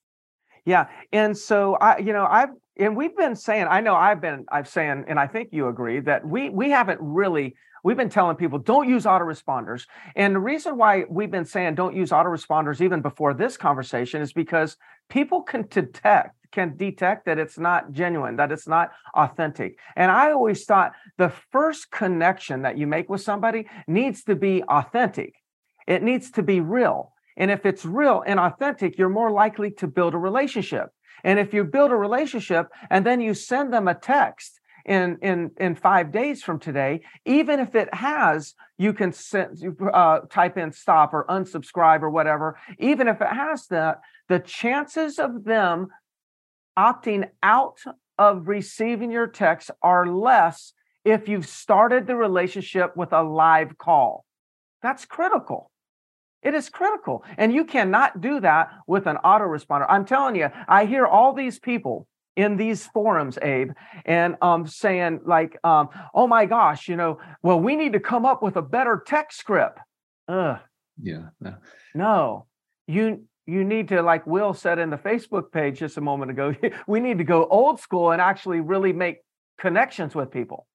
Yeah. 0.67 0.88
And 1.12 1.37
so 1.37 1.76
I, 1.76 1.99
you 1.99 2.12
know, 2.12 2.26
I've 2.29 2.50
and 2.81 2.97
we've 2.97 3.17
been 3.17 3.37
saying, 3.37 3.67
I 3.71 3.81
know 3.81 3.95
I've 3.95 4.21
been 4.21 4.47
I've 4.51 4.69
saying, 4.69 5.05
and 5.07 5.21
I 5.21 5.27
think 5.27 5.51
you 5.53 5.69
agree 5.69 6.01
that 6.01 6.27
we 6.27 6.49
we 6.49 6.71
haven't 6.71 6.99
really 7.01 7.55
we've 7.85 7.97
been 7.97 8.09
telling 8.09 8.37
people 8.37 8.59
don't 8.59 8.89
use 8.89 9.05
autoresponders. 9.05 9.87
And 10.17 10.35
the 10.35 10.41
reason 10.41 10.77
why 10.77 11.05
we've 11.09 11.31
been 11.31 11.45
saying 11.45 11.75
don't 11.75 11.95
use 11.95 12.11
autoresponders 12.11 12.81
even 12.81 13.03
before 13.03 13.35
this 13.35 13.57
conversation 13.57 14.23
is 14.23 14.33
because 14.33 14.77
people 15.09 15.43
can 15.43 15.67
detect 15.69 16.37
can 16.53 16.77
detect 16.77 17.27
that 17.27 17.39
it's 17.39 17.59
not 17.59 17.93
genuine, 17.93 18.37
that 18.37 18.51
it's 18.51 18.67
not 18.67 18.91
authentic. 19.15 19.79
And 19.95 20.11
I 20.11 20.33
always 20.33 20.65
thought 20.65 20.93
the 21.17 21.33
first 21.53 21.91
connection 21.93 22.63
that 22.63 22.77
you 22.77 22.87
make 22.87 23.09
with 23.09 23.21
somebody 23.21 23.67
needs 23.87 24.25
to 24.25 24.35
be 24.35 24.63
authentic. 24.65 25.35
It 25.87 26.03
needs 26.03 26.33
to 26.33 26.43
be 26.43 26.61
real. 26.61 27.13
And 27.37 27.51
if 27.51 27.65
it's 27.65 27.85
real 27.85 28.25
and 28.27 28.41
authentic, 28.41 28.99
you're 28.99 29.09
more 29.09 29.31
likely 29.31 29.71
to 29.73 29.87
build 29.87 30.15
a 30.15 30.19
relationship. 30.19 30.91
And 31.25 31.39
if 31.39 31.53
you 31.55 31.65
build 31.65 31.91
a 31.91 31.97
relationship 31.97 32.69
and 32.91 33.05
then 33.05 33.21
you 33.21 33.35
send 33.35 33.73
them 33.73 33.89
a 33.89 33.95
text 33.95 34.61
in 34.87 35.19
in 35.21 35.50
in 35.59 35.75
five 35.75 36.11
days 36.11 36.43
from 36.43 36.59
today, 36.59 37.03
even 37.27 37.61
if 37.61 37.75
it 37.75 37.93
has, 37.95 38.55
you 38.79 38.93
can 38.93 39.12
send, 39.12 39.62
uh, 39.93 40.21
type 40.31 40.57
in 40.57 40.73
stop 40.73 41.12
or 41.12 41.27
unsubscribe 41.29 42.03
or 42.03 42.11
whatever. 42.11 42.59
Even 42.79 43.09
if 43.09 43.21
it 43.21 43.29
has 43.29 43.67
that, 43.67 44.00
the 44.29 44.39
chances 44.39 45.19
of 45.19 45.45
them 45.45 45.89
opting 46.79 47.29
out 47.43 47.79
of 48.19 48.49
receiving 48.49 49.11
your 49.11 49.27
text 49.27 49.71
are 49.83 50.07
less 50.07 50.73
if 51.05 51.29
you've 51.29 51.47
started 51.47 52.07
the 52.07 52.17
relationship 52.17 52.97
with 52.97 53.12
a 53.12 53.23
live 53.23 53.77
call. 53.79 54.25
That's 54.83 55.05
critical. 55.05 55.71
It 56.43 56.55
is 56.55 56.69
critical. 56.69 57.25
And 57.37 57.53
you 57.53 57.65
cannot 57.65 58.21
do 58.21 58.41
that 58.41 58.71
with 58.87 59.07
an 59.07 59.19
autoresponder. 59.25 59.87
I'm 59.89 60.05
telling 60.05 60.37
you, 60.37 60.49
I 60.69 60.87
hear 60.87 61.07
all 61.07 61.33
these 61.33 61.59
people 61.59 62.07
in 62.37 62.57
these 62.57 62.87
forums, 62.87 63.39
Abe, 63.43 63.73
and 64.05 64.37
um, 64.41 64.67
saying, 64.67 65.21
like, 65.27 65.59
um, 65.65 65.89
oh 66.15 66.27
my 66.27 66.47
gosh, 66.47 66.89
you 66.89 66.97
know, 66.97 67.19
well, 67.43 67.61
we 67.61 67.77
need 67.77 67.93
to 67.93 68.01
come 68.01 68.25
up 68.25 68.43
with 68.43 68.57
a 68.57 68.63
better 68.63 69.03
text 69.07 69.39
script. 69.39 69.79
Ugh. 70.29 70.59
Yeah. 71.03 71.27
No. 71.41 71.55
no. 71.95 72.47
You 72.87 73.25
you 73.47 73.65
need 73.65 73.89
to, 73.89 74.01
like 74.01 74.27
Will 74.27 74.55
said 74.55 74.79
in 74.79 74.91
the 74.91 74.97
Facebook 74.97 75.51
page 75.51 75.81
just 75.81 75.97
a 75.97 76.01
moment 76.01 76.31
ago, 76.31 76.55
we 76.87 77.01
need 77.01 77.19
to 77.19 77.25
go 77.25 77.47
old 77.47 77.81
school 77.81 78.13
and 78.13 78.21
actually 78.21 78.61
really 78.61 78.93
make 78.93 79.19
connections 79.59 80.15
with 80.15 80.31
people. 80.31 80.67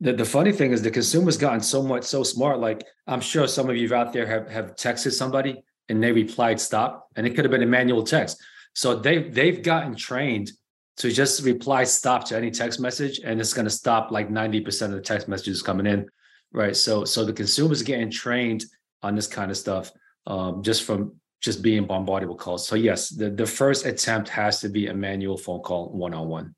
The, 0.00 0.12
the 0.12 0.24
funny 0.24 0.52
thing 0.52 0.72
is 0.72 0.82
the 0.82 0.90
consumer's 0.90 1.36
gotten 1.36 1.60
so 1.60 1.82
much 1.82 2.04
so 2.04 2.22
smart. 2.22 2.60
Like 2.60 2.84
I'm 3.06 3.20
sure 3.20 3.46
some 3.48 3.68
of 3.68 3.76
you 3.76 3.92
out 3.94 4.12
there 4.12 4.26
have, 4.26 4.48
have 4.50 4.76
texted 4.76 5.12
somebody 5.12 5.62
and 5.88 6.02
they 6.02 6.12
replied 6.12 6.60
stop, 6.60 7.08
and 7.16 7.26
it 7.26 7.34
could 7.34 7.44
have 7.44 7.50
been 7.50 7.62
a 7.62 7.66
manual 7.66 8.02
text. 8.02 8.42
So 8.74 8.94
they 8.94 9.24
they've 9.24 9.62
gotten 9.62 9.96
trained 9.96 10.52
to 10.98 11.10
just 11.10 11.42
reply 11.44 11.84
stop 11.84 12.24
to 12.26 12.36
any 12.36 12.50
text 12.50 12.80
message, 12.80 13.20
and 13.24 13.40
it's 13.40 13.54
going 13.54 13.64
to 13.64 13.70
stop 13.70 14.10
like 14.10 14.28
90% 14.28 14.86
of 14.86 14.90
the 14.92 15.00
text 15.00 15.28
messages 15.28 15.62
coming 15.62 15.86
in. 15.86 16.06
Right. 16.52 16.76
So 16.76 17.04
so 17.04 17.24
the 17.24 17.32
consumer's 17.32 17.82
getting 17.82 18.10
trained 18.10 18.64
on 19.02 19.14
this 19.14 19.26
kind 19.26 19.50
of 19.50 19.56
stuff 19.56 19.92
um, 20.26 20.62
just 20.62 20.84
from 20.84 21.14
just 21.40 21.62
being 21.62 21.86
bombarded 21.86 22.28
with 22.28 22.38
calls. 22.38 22.66
So 22.66 22.74
yes, 22.74 23.10
the, 23.10 23.30
the 23.30 23.46
first 23.46 23.86
attempt 23.86 24.28
has 24.30 24.60
to 24.60 24.68
be 24.68 24.88
a 24.88 24.94
manual 24.94 25.36
phone 25.36 25.60
call 25.60 25.90
one 25.90 26.14
on 26.14 26.28
one. 26.28 26.54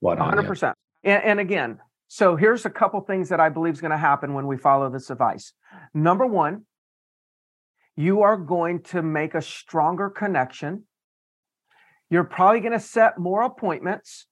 One 0.00 0.18
hundred 0.18 0.46
percent. 0.46 0.76
And 1.02 1.40
again, 1.40 1.78
so 2.08 2.36
here's 2.36 2.64
a 2.64 2.70
couple 2.70 3.00
things 3.02 3.28
that 3.28 3.38
I 3.38 3.50
believe 3.50 3.74
is 3.74 3.80
going 3.82 3.90
to 3.90 3.98
happen 3.98 4.32
when 4.32 4.46
we 4.46 4.56
follow 4.56 4.90
this 4.90 5.10
advice. 5.10 5.52
Number 5.92 6.26
one, 6.26 6.64
you 7.96 8.22
are 8.22 8.36
going 8.36 8.82
to 8.84 9.02
make 9.02 9.34
a 9.34 9.42
stronger 9.42 10.08
connection. 10.08 10.84
You're 12.08 12.24
probably 12.24 12.60
going 12.60 12.72
to 12.72 12.80
set 12.80 13.18
more 13.18 13.42
appointments. 13.42 14.26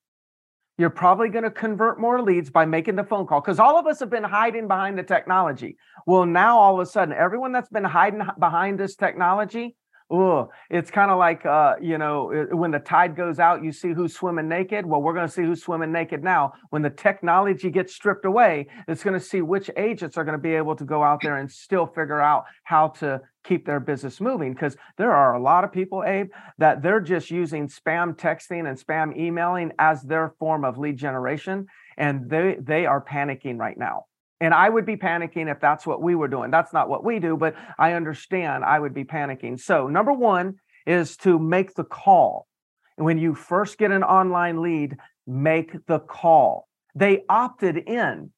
You're 0.78 0.90
probably 0.90 1.28
going 1.28 1.44
to 1.44 1.50
convert 1.50 2.00
more 2.00 2.22
leads 2.22 2.48
by 2.48 2.64
making 2.64 2.96
the 2.96 3.04
phone 3.04 3.26
call 3.26 3.40
because 3.40 3.58
all 3.58 3.78
of 3.78 3.86
us 3.86 4.00
have 4.00 4.10
been 4.10 4.24
hiding 4.24 4.68
behind 4.68 4.98
the 4.98 5.02
technology. 5.02 5.76
Well, 6.06 6.26
now 6.26 6.58
all 6.58 6.80
of 6.80 6.86
a 6.86 6.90
sudden, 6.90 7.14
everyone 7.14 7.52
that's 7.52 7.68
been 7.68 7.84
hiding 7.84 8.22
behind 8.38 8.78
this 8.78 8.94
technology, 8.94 9.76
oh, 10.10 10.50
it's 10.70 10.90
kind 10.90 11.10
of 11.10 11.18
like 11.18 11.44
uh, 11.44 11.74
you 11.80 11.98
know 11.98 12.46
when 12.52 12.70
the 12.70 12.78
tide 12.78 13.16
goes 13.16 13.38
out, 13.38 13.64
you 13.64 13.72
see 13.72 13.92
who's 13.92 14.14
swimming 14.14 14.48
naked. 14.48 14.86
Well, 14.86 15.02
we're 15.02 15.14
going 15.14 15.26
to 15.26 15.32
see 15.32 15.42
who's 15.42 15.62
swimming 15.62 15.92
naked 15.92 16.22
now. 16.22 16.52
When 16.70 16.82
the 16.82 16.90
technology 16.90 17.70
gets 17.70 17.94
stripped 17.94 18.24
away, 18.24 18.68
it's 18.88 19.02
going 19.02 19.18
to 19.18 19.24
see 19.24 19.42
which 19.42 19.70
agents 19.76 20.16
are 20.16 20.24
going 20.24 20.38
to 20.38 20.42
be 20.42 20.54
able 20.54 20.76
to 20.76 20.84
go 20.84 21.02
out 21.02 21.20
there 21.22 21.38
and 21.38 21.50
still 21.50 21.86
figure 21.86 22.20
out 22.20 22.44
how 22.64 22.88
to 22.88 23.20
keep 23.44 23.66
their 23.66 23.80
business 23.80 24.20
moving. 24.20 24.52
Because 24.52 24.76
there 24.96 25.12
are 25.12 25.34
a 25.34 25.42
lot 25.42 25.64
of 25.64 25.72
people, 25.72 26.04
Abe, 26.04 26.30
that 26.58 26.82
they're 26.82 27.00
just 27.00 27.30
using 27.30 27.68
spam 27.68 28.16
texting 28.16 28.68
and 28.68 28.78
spam 28.78 29.16
emailing 29.16 29.72
as 29.78 30.02
their 30.02 30.34
form 30.38 30.64
of 30.64 30.78
lead 30.78 30.96
generation, 30.96 31.66
and 31.96 32.30
they 32.30 32.56
they 32.60 32.86
are 32.86 33.04
panicking 33.04 33.58
right 33.58 33.78
now. 33.78 34.06
And 34.40 34.52
I 34.52 34.68
would 34.68 34.84
be 34.84 34.96
panicking 34.96 35.50
if 35.50 35.60
that's 35.60 35.86
what 35.86 36.02
we 36.02 36.14
were 36.14 36.28
doing. 36.28 36.50
That's 36.50 36.72
not 36.72 36.88
what 36.88 37.04
we 37.04 37.18
do, 37.18 37.36
but 37.36 37.54
I 37.78 37.92
understand 37.92 38.64
I 38.64 38.78
would 38.78 38.92
be 38.92 39.04
panicking. 39.04 39.58
So, 39.58 39.86
number 39.88 40.12
one 40.12 40.56
is 40.86 41.16
to 41.18 41.38
make 41.38 41.74
the 41.74 41.84
call. 41.84 42.46
When 42.96 43.18
you 43.18 43.34
first 43.34 43.78
get 43.78 43.90
an 43.90 44.02
online 44.02 44.62
lead, 44.62 44.96
make 45.26 45.86
the 45.86 45.98
call. 45.98 46.68
They 46.94 47.24
opted 47.28 47.76
in. 47.76 48.30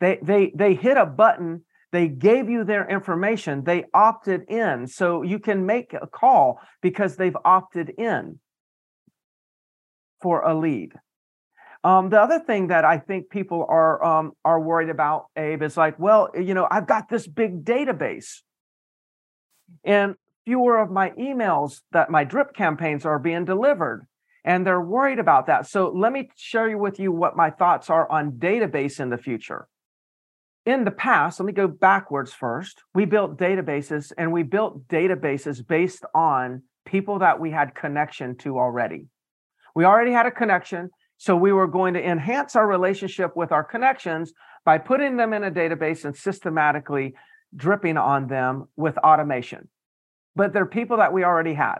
They 0.00 0.18
they 0.22 0.52
they 0.54 0.74
hit 0.74 0.96
a 0.96 1.06
button, 1.06 1.64
they 1.92 2.08
gave 2.08 2.50
you 2.50 2.64
their 2.64 2.86
information, 2.86 3.64
they 3.64 3.84
opted 3.94 4.42
in. 4.48 4.86
So 4.86 5.22
you 5.22 5.38
can 5.38 5.64
make 5.64 5.94
a 5.94 6.06
call 6.06 6.60
because 6.82 7.16
they've 7.16 7.36
opted 7.44 7.90
in 7.96 8.38
for 10.20 10.42
a 10.42 10.54
lead. 10.54 10.92
Um, 11.86 12.10
the 12.10 12.20
other 12.20 12.40
thing 12.40 12.66
that 12.66 12.84
I 12.84 12.98
think 12.98 13.30
people 13.30 13.64
are 13.68 14.02
um, 14.02 14.32
are 14.44 14.60
worried 14.60 14.88
about, 14.88 15.26
Abe, 15.36 15.62
is 15.62 15.76
like, 15.76 15.96
well, 16.00 16.30
you 16.34 16.52
know, 16.52 16.66
I've 16.68 16.88
got 16.88 17.08
this 17.08 17.28
big 17.28 17.64
database, 17.64 18.42
and 19.84 20.16
fewer 20.44 20.80
of 20.80 20.90
my 20.90 21.10
emails 21.10 21.82
that 21.92 22.10
my 22.10 22.24
drip 22.24 22.54
campaigns 22.54 23.06
are 23.06 23.20
being 23.20 23.44
delivered, 23.44 24.08
and 24.44 24.66
they're 24.66 24.80
worried 24.80 25.20
about 25.20 25.46
that. 25.46 25.68
So 25.68 25.92
let 25.94 26.10
me 26.10 26.28
share 26.34 26.76
with 26.76 26.98
you 26.98 27.12
what 27.12 27.36
my 27.36 27.50
thoughts 27.50 27.88
are 27.88 28.10
on 28.10 28.32
database 28.32 28.98
in 28.98 29.10
the 29.10 29.18
future. 29.18 29.68
In 30.64 30.82
the 30.82 30.90
past, 30.90 31.38
let 31.38 31.46
me 31.46 31.52
go 31.52 31.68
backwards 31.68 32.32
first. 32.32 32.82
We 32.96 33.04
built 33.04 33.38
databases, 33.38 34.10
and 34.18 34.32
we 34.32 34.42
built 34.42 34.88
databases 34.88 35.64
based 35.64 36.04
on 36.16 36.64
people 36.84 37.20
that 37.20 37.38
we 37.38 37.52
had 37.52 37.76
connection 37.76 38.36
to 38.38 38.58
already. 38.58 39.06
We 39.76 39.84
already 39.84 40.10
had 40.10 40.26
a 40.26 40.32
connection 40.32 40.90
so 41.18 41.36
we 41.36 41.52
were 41.52 41.66
going 41.66 41.94
to 41.94 42.04
enhance 42.04 42.56
our 42.56 42.66
relationship 42.66 43.36
with 43.36 43.52
our 43.52 43.64
connections 43.64 44.32
by 44.64 44.78
putting 44.78 45.16
them 45.16 45.32
in 45.32 45.44
a 45.44 45.50
database 45.50 46.04
and 46.04 46.16
systematically 46.16 47.14
dripping 47.54 47.96
on 47.96 48.26
them 48.26 48.66
with 48.76 48.98
automation. 48.98 49.68
But 50.34 50.52
they're 50.52 50.66
people 50.66 50.98
that 50.98 51.12
we 51.12 51.24
already 51.24 51.54
had. 51.54 51.78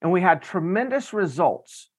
And 0.00 0.10
we 0.10 0.22
had 0.22 0.40
tremendous 0.40 1.12
results 1.12 1.90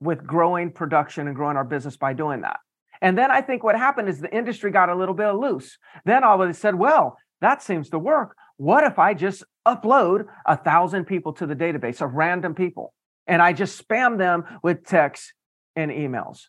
with 0.00 0.24
growing 0.24 0.70
production 0.70 1.26
and 1.26 1.34
growing 1.34 1.56
our 1.56 1.64
business 1.64 1.96
by 1.96 2.12
doing 2.12 2.42
that. 2.42 2.58
And 3.00 3.18
then 3.18 3.30
I 3.30 3.40
think 3.40 3.64
what 3.64 3.76
happened 3.76 4.08
is 4.08 4.20
the 4.20 4.34
industry 4.34 4.70
got 4.70 4.88
a 4.88 4.94
little 4.94 5.14
bit 5.14 5.30
loose. 5.32 5.78
Then 6.04 6.22
all 6.22 6.40
of 6.40 6.46
them 6.46 6.52
said, 6.52 6.76
well, 6.76 7.16
that 7.40 7.62
seems 7.62 7.90
to 7.90 7.98
work. 7.98 8.36
What 8.56 8.84
if 8.84 8.98
I 8.98 9.14
just 9.14 9.42
upload 9.66 10.26
a 10.46 10.56
thousand 10.56 11.06
people 11.06 11.32
to 11.34 11.46
the 11.46 11.56
database 11.56 12.00
of 12.00 12.14
random 12.14 12.54
people? 12.54 12.94
And 13.26 13.40
I 13.40 13.52
just 13.52 13.86
spam 13.86 14.18
them 14.18 14.44
with 14.62 14.84
texts 14.84 15.32
and 15.76 15.90
emails. 15.90 16.46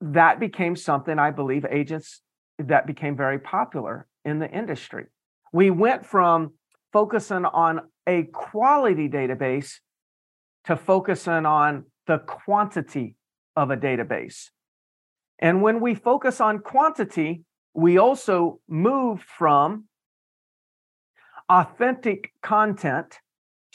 That 0.00 0.38
became 0.40 0.76
something 0.76 1.18
I 1.18 1.30
believe 1.30 1.64
agents 1.68 2.20
that 2.58 2.86
became 2.86 3.16
very 3.16 3.38
popular 3.38 4.06
in 4.24 4.38
the 4.38 4.50
industry. 4.50 5.06
We 5.52 5.70
went 5.70 6.06
from 6.06 6.52
focusing 6.92 7.44
on 7.44 7.80
a 8.06 8.24
quality 8.24 9.08
database 9.08 9.80
to 10.64 10.76
focusing 10.76 11.46
on 11.46 11.84
the 12.06 12.18
quantity 12.18 13.16
of 13.56 13.70
a 13.70 13.76
database. 13.76 14.50
And 15.38 15.62
when 15.62 15.80
we 15.80 15.94
focus 15.94 16.40
on 16.40 16.60
quantity, 16.60 17.44
we 17.74 17.98
also 17.98 18.60
move 18.68 19.22
from 19.22 19.84
authentic 21.48 22.32
content 22.42 23.18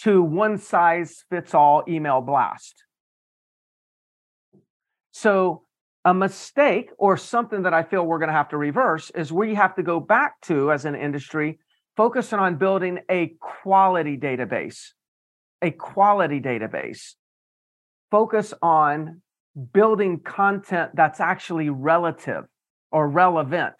to 0.03 0.21
one 0.21 0.57
size 0.57 1.23
fits 1.29 1.53
all 1.53 1.83
email 1.87 2.21
blast. 2.21 2.83
So, 5.11 5.63
a 6.05 6.13
mistake 6.13 6.91
or 6.97 7.17
something 7.17 7.63
that 7.63 7.73
I 7.73 7.83
feel 7.83 8.05
we're 8.05 8.19
going 8.19 8.29
to 8.29 8.33
have 8.33 8.49
to 8.49 8.57
reverse 8.57 9.11
is 9.13 9.33
we 9.33 9.55
have 9.55 9.75
to 9.75 9.83
go 9.83 9.99
back 9.99 10.39
to, 10.43 10.71
as 10.71 10.85
an 10.85 10.95
industry, 10.95 11.59
focusing 11.97 12.39
on 12.39 12.55
building 12.55 12.99
a 13.11 13.33
quality 13.41 14.17
database, 14.17 14.93
a 15.61 15.71
quality 15.71 16.39
database. 16.39 17.15
Focus 18.09 18.53
on 18.61 19.21
building 19.73 20.21
content 20.21 20.91
that's 20.93 21.19
actually 21.19 21.69
relative 21.69 22.45
or 22.91 23.09
relevant 23.09 23.75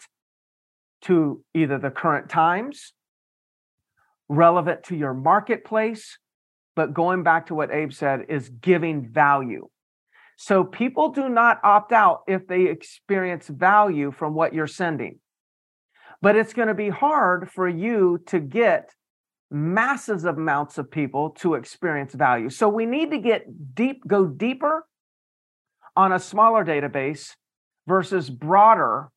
to 1.04 1.42
either 1.54 1.78
the 1.78 1.90
current 1.90 2.30
times 2.30 2.94
relevant 4.30 4.84
to 4.86 4.96
your 4.96 5.14
marketplace, 5.14 6.18
but 6.76 6.94
going 6.94 7.24
back 7.24 7.48
to 7.48 7.56
what 7.56 7.72
Abe 7.72 7.92
said, 7.92 8.22
is 8.30 8.50
giving 8.50 9.10
value. 9.12 9.68
So 10.38 10.64
people 10.64 11.10
do 11.10 11.28
not 11.28 11.60
opt 11.64 11.92
out 11.92 12.22
if 12.28 12.48
they 12.48 12.68
experience 12.68 13.48
value 13.48 14.12
from 14.12 14.34
what 14.34 14.54
you're 14.54 14.68
sending. 14.68 15.20
But 16.22 16.36
it's 16.36 16.54
going 16.54 16.68
to 16.70 16.74
be 16.74 16.90
hard 16.90 17.50
for 17.52 17.68
you 17.68 18.20
to 18.28 18.40
get 18.40 18.92
masses 19.52 20.26
of 20.26 20.38
amounts 20.38 20.78
of 20.78 20.92
people 20.92 21.32
to 21.32 21.56
experience 21.56 22.14
value. 22.14 22.50
So 22.50 22.70
we 22.70 22.86
need 22.86 23.12
to 23.12 23.18
get 23.18 23.76
deep, 23.76 24.08
go 24.08 24.28
deeper 24.28 24.86
on 25.96 26.12
a 26.12 26.20
smaller 26.20 26.64
database 26.64 27.36
versus 27.88 28.30
broader 28.30 29.10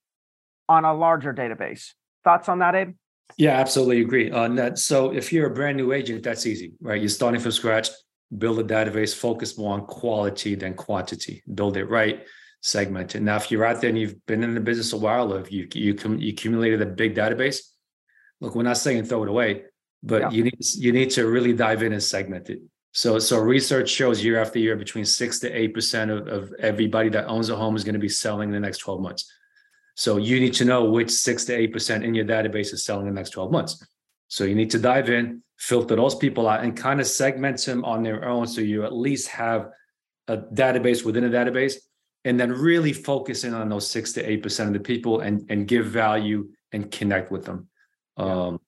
on 0.69 0.85
a 0.85 0.95
larger 0.95 1.35
database. 1.35 1.91
Thoughts 2.25 2.49
on 2.49 2.61
that, 2.61 2.75
Abe? 2.75 2.95
Yeah, 3.37 3.59
absolutely 3.59 4.01
agree 4.01 4.31
uh, 4.31 4.43
on 4.43 4.57
that. 4.57 4.79
So 4.79 5.13
if 5.13 5.33
you're 5.33 5.47
a 5.47 5.55
brand 5.55 5.77
new 5.77 5.93
agent, 5.93 6.23
that's 6.23 6.47
easy, 6.47 6.73
right? 6.81 7.01
You're 7.01 7.09
starting 7.09 7.41
from 7.41 7.53
scratch, 7.53 7.89
build 8.37 8.59
a 8.59 8.65
database, 8.65 9.15
focus 9.15 9.59
more 9.59 9.75
on 9.75 9.87
quality 9.87 10.55
than 10.55 10.75
quantity, 10.75 11.43
build 11.55 11.77
it 11.77 11.85
right, 11.85 12.25
segment 12.61 13.15
it. 13.15 13.23
Now, 13.23 13.37
if 13.37 13.51
you're 13.51 13.65
out 13.65 13.81
there 13.81 13.91
and 13.91 13.99
you've 13.99 14.25
been 14.27 14.43
in 14.43 14.55
the 14.55 14.61
business 14.61 14.93
a 14.93 14.97
while, 14.97 15.33
or 15.33 15.41
if 15.41 15.51
you 15.53 15.69
you, 15.75 15.97
you 16.19 16.33
accumulated 16.33 16.83
a 16.83 16.87
big 16.87 17.15
database, 17.15 17.61
look, 18.41 18.55
we're 18.55 18.63
not 18.63 18.79
saying 18.79 19.05
throw 19.05 19.23
it 19.23 19.29
away, 19.29 19.65
but 20.03 20.23
yeah. 20.23 20.31
you 20.31 20.45
need 20.45 20.59
you 20.77 20.93
need 20.93 21.11
to 21.11 21.27
really 21.27 21.53
dive 21.53 21.83
in 21.83 21.93
and 21.93 22.03
segment 22.03 22.51
it. 22.51 22.61
So 22.93 23.19
so 23.19 23.39
research 23.39 23.89
shows 23.89 24.23
year 24.25 24.41
after 24.41 24.59
year 24.59 24.77
between 24.77 25.05
six 25.05 25.39
to 25.41 25.51
eight 25.51 25.75
percent 25.75 26.11
of, 26.11 26.29
of 26.29 26.53
everybody 26.59 27.09
that 27.11 27.27
owns 27.27 27.49
a 27.49 27.57
home 27.57 27.77
is 27.77 27.85
going 27.85 27.95
to 27.95 28.01
be 28.01 28.09
selling 28.09 28.51
in 28.51 28.53
the 28.53 28.61
next 28.61 28.79
12 28.79 29.01
months. 29.01 29.33
So 29.95 30.17
you 30.17 30.41
need 30.41 30.55
to 30.55 30.65
know 30.65 30.85
which 30.85 31.11
six 31.11 31.45
to 31.47 31.55
eight 31.55 31.73
percent 31.73 32.05
in 32.05 32.15
your 32.15 32.25
database 32.25 32.73
is 32.73 32.85
selling 32.85 33.07
in 33.07 33.15
the 33.15 33.19
next 33.19 33.31
12 33.31 33.51
months. 33.51 33.85
So 34.29 34.45
you 34.45 34.55
need 34.55 34.71
to 34.71 34.79
dive 34.79 35.11
in, 35.11 35.43
filter 35.59 35.97
those 35.97 36.15
people 36.15 36.49
out, 36.49 36.65
and 36.65 36.77
kind 36.77 37.01
of 37.01 37.07
segment 37.07 37.63
them 37.63 37.85
on 37.85 38.03
their 38.03 38.25
own. 38.25 38.47
So 38.47 38.63
you 38.63 38.85
at 38.85 38.95
least 38.95 39.29
have 39.29 39.69
a 40.29 40.39
database 40.39 41.05
within 41.05 41.25
a 41.25 41.29
database, 41.29 41.75
and 42.25 42.41
then 42.41 42.51
really 42.51 42.93
focus 42.93 43.45
in 43.45 43.53
on 43.53 43.69
those 43.69 43.91
six 43.91 44.13
to 44.15 44.23
eight 44.23 44.43
percent 44.43 44.69
of 44.69 44.75
the 44.75 44.81
people 44.81 45.21
and 45.21 45.45
and 45.51 45.69
give 45.69 45.87
value 45.87 46.49
and 46.73 46.91
connect 46.91 47.31
with 47.31 47.45
them. 47.45 47.69
Um, 48.17 48.61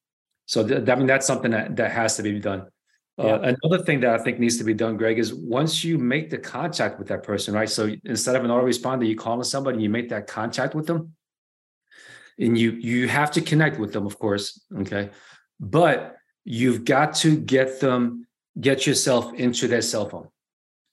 so 0.47 0.67
th- 0.67 0.89
I 0.89 0.95
mean 0.97 1.07
that's 1.07 1.27
something 1.27 1.53
that 1.53 1.77
that 1.77 1.93
has 1.93 2.17
to 2.17 2.23
be 2.23 2.39
done. 2.41 2.67
Uh. 3.17 3.55
Another 3.63 3.83
thing 3.85 4.01
that 4.01 4.19
I 4.19 4.23
think 4.23 4.41
needs 4.41 4.59
to 4.59 4.65
be 4.65 4.75
done, 4.75 4.97
Greg, 4.97 5.19
is 5.19 5.33
once 5.33 5.85
you 5.85 5.99
make 5.99 6.31
the 6.31 6.39
contact 6.39 6.99
with 6.99 7.09
that 7.09 7.23
person, 7.23 7.55
right? 7.55 7.71
So 7.71 7.95
instead 8.05 8.35
of 8.35 8.45
an 8.45 8.51
autoresponder, 8.51 9.07
you 9.07 9.17
call 9.17 9.43
somebody, 9.45 9.83
you 9.83 9.89
make 9.89 10.09
that 10.09 10.27
contact 10.27 10.75
with 10.75 10.87
them, 10.87 11.15
and 12.39 12.59
you 12.59 12.73
you 12.73 13.09
have 13.09 13.31
to 13.33 13.41
connect 13.41 13.79
with 13.79 13.93
them, 13.93 14.07
of 14.07 14.19
course, 14.19 14.61
okay. 14.79 15.11
But 15.61 16.17
you've 16.45 16.85
got 16.85 17.15
to 17.17 17.37
get 17.37 17.81
them, 17.81 18.27
get 18.61 18.87
yourself 18.87 19.33
into 19.35 19.69
their 19.69 19.83
cell 19.83 20.09
phone. 20.09 20.29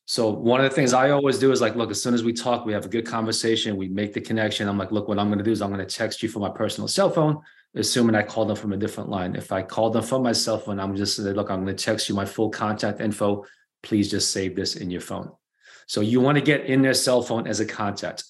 So 0.05 0.29
one 0.29 0.59
of 0.63 0.69
the 0.69 0.75
things 0.75 0.93
I 0.93 1.11
always 1.11 1.39
do 1.39 1.51
is 1.51 1.61
like, 1.61 1.75
look, 1.75 1.89
as 1.89 2.01
soon 2.01 2.13
as 2.13 2.23
we 2.23 2.33
talk, 2.33 2.65
we 2.65 2.73
have 2.73 2.85
a 2.85 2.89
good 2.89 3.05
conversation, 3.05 3.77
we 3.77 3.87
make 3.87 4.13
the 4.13 4.21
connection. 4.21 4.67
I'm 4.67 4.77
like, 4.77 4.91
look, 4.91 5.07
what 5.07 5.17
I'm 5.17 5.27
going 5.27 5.37
to 5.39 5.43
do 5.43 5.51
is 5.51 5.61
I'm 5.61 5.71
going 5.73 5.85
to 5.85 5.95
text 5.95 6.21
you 6.21 6.29
from 6.29 6.41
my 6.41 6.49
personal 6.49 6.87
cell 6.87 7.09
phone 7.09 7.41
assuming 7.75 8.15
I 8.15 8.23
called 8.23 8.49
them 8.49 8.55
from 8.55 8.73
a 8.73 8.77
different 8.77 9.09
line. 9.09 9.35
If 9.35 9.51
I 9.51 9.61
called 9.63 9.93
them 9.93 10.03
from 10.03 10.23
my 10.23 10.33
cell 10.33 10.57
phone, 10.57 10.79
I'm 10.79 10.95
just 10.95 11.15
saying, 11.15 11.35
look, 11.35 11.49
I'm 11.49 11.63
going 11.63 11.75
to 11.75 11.83
text 11.83 12.09
you 12.09 12.15
my 12.15 12.25
full 12.25 12.49
contact 12.49 12.99
info. 12.99 13.45
Please 13.83 14.11
just 14.11 14.31
save 14.31 14.55
this 14.55 14.75
in 14.75 14.91
your 14.91 15.01
phone. 15.01 15.31
So 15.87 16.01
you 16.01 16.21
want 16.21 16.37
to 16.37 16.43
get 16.43 16.65
in 16.65 16.81
their 16.81 16.93
cell 16.93 17.21
phone 17.21 17.47
as 17.47 17.59
a 17.59 17.65
contact. 17.65 18.23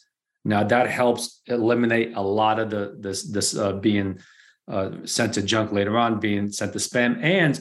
Now 0.43 0.63
that 0.63 0.89
helps 0.89 1.41
eliminate 1.45 2.15
a 2.15 2.21
lot 2.21 2.59
of 2.59 2.69
the 2.69 2.97
this 2.99 3.23
this 3.23 3.55
uh, 3.55 3.73
being 3.73 4.19
uh, 4.67 4.91
sent 5.03 5.35
to 5.35 5.41
junk 5.41 5.71
later 5.71 5.97
on, 5.97 6.19
being 6.19 6.51
sent 6.51 6.73
to 6.73 6.79
spam, 6.79 7.21
and 7.21 7.59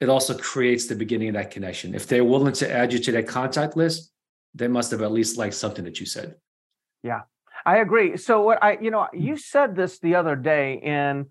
it 0.00 0.08
also 0.08 0.36
creates 0.36 0.86
the 0.86 0.94
beginning 0.94 1.28
of 1.28 1.34
that 1.34 1.50
connection. 1.50 1.94
If 1.94 2.06
they're 2.06 2.24
willing 2.24 2.52
to 2.54 2.70
add 2.70 2.92
you 2.92 2.98
to 2.98 3.12
their 3.12 3.22
contact 3.22 3.76
list, 3.76 4.12
they 4.54 4.68
must 4.68 4.90
have 4.90 5.02
at 5.02 5.12
least 5.12 5.38
liked 5.38 5.54
something 5.54 5.84
that 5.84 6.00
you 6.00 6.06
said. 6.06 6.34
Yeah, 7.02 7.22
I 7.64 7.78
agree. 7.78 8.16
So 8.16 8.42
what 8.42 8.62
I, 8.62 8.78
you 8.80 8.90
know, 8.90 9.08
you 9.12 9.36
said 9.36 9.74
this 9.74 9.98
the 9.98 10.14
other 10.14 10.36
day 10.36 10.74
in 10.74 11.26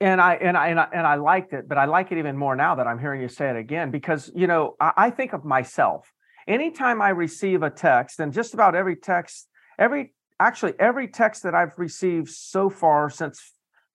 and 0.00 0.20
I 0.20 0.34
and 0.34 0.56
I 0.56 0.68
and 0.68 0.80
I, 0.80 0.88
and 0.92 1.06
I 1.06 1.16
liked 1.16 1.52
it, 1.52 1.68
but 1.68 1.78
I 1.78 1.86
like 1.86 2.12
it 2.12 2.18
even 2.18 2.36
more 2.36 2.54
now 2.54 2.76
that 2.76 2.86
I'm 2.86 2.98
hearing 2.98 3.20
you 3.20 3.28
say 3.28 3.50
it 3.50 3.56
again 3.56 3.90
because 3.90 4.30
you 4.34 4.46
know 4.46 4.76
I, 4.80 4.92
I 4.96 5.10
think 5.10 5.32
of 5.32 5.44
myself. 5.44 6.12
Anytime 6.46 7.02
I 7.02 7.10
receive 7.10 7.62
a 7.62 7.70
text, 7.70 8.20
and 8.20 8.32
just 8.32 8.54
about 8.54 8.74
every 8.74 8.96
text, 8.96 9.48
every 9.78 10.14
actually 10.38 10.74
every 10.78 11.08
text 11.08 11.42
that 11.42 11.54
I've 11.54 11.76
received 11.76 12.28
so 12.28 12.70
far 12.70 13.10
since 13.10 13.52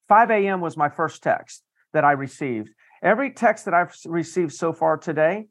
5 0.10 0.30
a.m. 0.32 0.62
was 0.62 0.76
my 0.76 0.89
first 0.89 1.24
text 1.24 1.63
that 1.93 2.04
I 2.04 2.12
received. 2.12 2.69
Every 3.02 3.32
text 3.32 3.65
that 3.65 3.74
I've 3.74 3.96
received 4.06 4.54
so 4.54 4.74
far 4.74 4.98
today, 4.98 5.48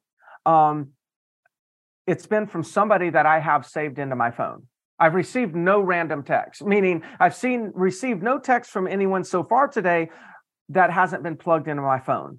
um, 0.46 0.90
it's 2.06 2.26
been 2.26 2.46
from 2.46 2.62
somebody 2.62 3.10
that 3.10 3.26
I 3.26 3.40
have 3.40 3.66
saved 3.66 3.98
into 3.98 4.16
my 4.16 4.30
phone. 4.30 4.66
I've 5.02 5.16
received 5.16 5.56
no 5.56 5.80
random 5.80 6.22
text, 6.22 6.64
meaning 6.64 7.02
I've 7.18 7.34
seen 7.34 7.72
received 7.74 8.22
no 8.22 8.38
text 8.38 8.70
from 8.70 8.86
anyone 8.86 9.24
so 9.24 9.42
far 9.42 9.66
today 9.66 10.10
that 10.68 10.92
hasn't 10.92 11.24
been 11.24 11.36
plugged 11.36 11.66
into 11.66 11.82
my 11.82 11.98
phone. 11.98 12.38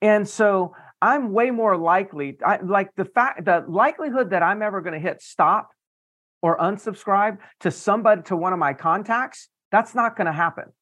And 0.00 0.26
so 0.26 0.74
I'm 1.02 1.34
way 1.34 1.50
more 1.50 1.76
likely, 1.76 2.38
I, 2.42 2.58
like 2.62 2.88
the 2.96 3.04
fact, 3.04 3.44
the 3.44 3.66
likelihood 3.68 4.30
that 4.30 4.42
I'm 4.42 4.62
ever 4.62 4.80
going 4.80 4.94
to 4.94 4.98
hit 4.98 5.20
stop 5.20 5.72
or 6.40 6.56
unsubscribe 6.56 7.36
to 7.60 7.70
somebody, 7.70 8.22
to 8.22 8.36
one 8.36 8.54
of 8.54 8.58
my 8.58 8.72
contacts, 8.72 9.50
that's 9.70 9.94
not 9.94 10.16
going 10.16 10.26
to 10.26 10.32
happen. 10.32 10.72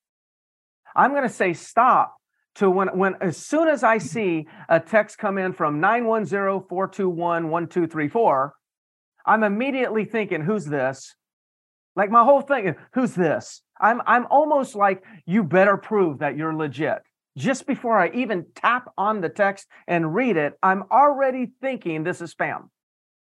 I'm 0.95 1.11
going 1.11 1.25
to 1.25 1.29
say 1.29 1.53
stop 1.53 2.15
to 2.57 2.71
when, 2.71 2.97
when, 2.97 3.17
as 3.21 3.37
soon 3.37 3.67
as 3.67 3.83
I 3.83 3.99
see 3.99 4.47
a 4.69 4.79
text 4.79 5.19
come 5.19 5.37
in 5.37 5.53
from 5.53 5.81
910 5.81 6.69
421 6.69 7.51
1234, 7.51 8.55
I'm 9.29 9.45
immediately 9.45 10.05
thinking, 10.05 10.41
who's 10.41 10.65
this? 10.65 11.15
Like 11.95 12.11
my 12.11 12.25
whole 12.25 12.41
thing, 12.41 12.75
who's 12.95 13.15
this? 13.15 13.63
I'm 13.81 14.01
I'm 14.07 14.27
almost 14.31 14.75
like 14.75 15.05
you 15.27 15.45
better 15.45 15.77
prove 15.77 16.21
that 16.21 16.37
you're 16.37 16.55
legit. 16.55 16.99
Just 17.37 17.67
before 17.67 17.99
I 17.99 18.11
even 18.11 18.47
tap 18.55 18.89
on 18.97 19.21
the 19.21 19.29
text 19.29 19.69
and 19.87 20.15
read 20.15 20.37
it, 20.37 20.55
I'm 20.63 20.85
already 20.91 21.53
thinking 21.61 22.03
this 22.03 22.21
is 22.21 22.35
spam 22.35 22.69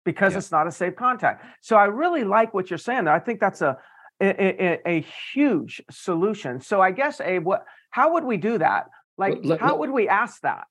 because 0.05 0.33
yeah. 0.33 0.38
it's 0.38 0.51
not 0.51 0.67
a 0.67 0.73
safe 0.73 0.97
contact. 0.97 1.45
So 1.62 1.77
I 1.77 1.85
really 1.85 2.25
like 2.25 2.53
what 2.53 2.71
you're 2.71 2.79
saying 2.79 3.05
there. 3.05 3.15
I 3.15 3.21
think 3.21 3.41
that's 3.41 3.62
a 3.62 3.79
a, 4.21 4.27
a, 4.65 4.88
a 4.88 5.07
huge 5.33 5.83
solution. 5.91 6.61
So 6.61 6.81
I 6.81 6.91
guess 6.91 7.21
Abe, 7.21 7.45
what 7.45 7.65
how 7.91 8.15
would 8.15 8.25
we 8.25 8.37
do 8.37 8.59
that? 8.59 8.87
Like 9.19 9.38
let, 9.45 9.61
how 9.61 9.73
let, 9.73 9.79
would 9.81 9.91
we 9.91 10.09
ask 10.09 10.41
that? 10.43 10.65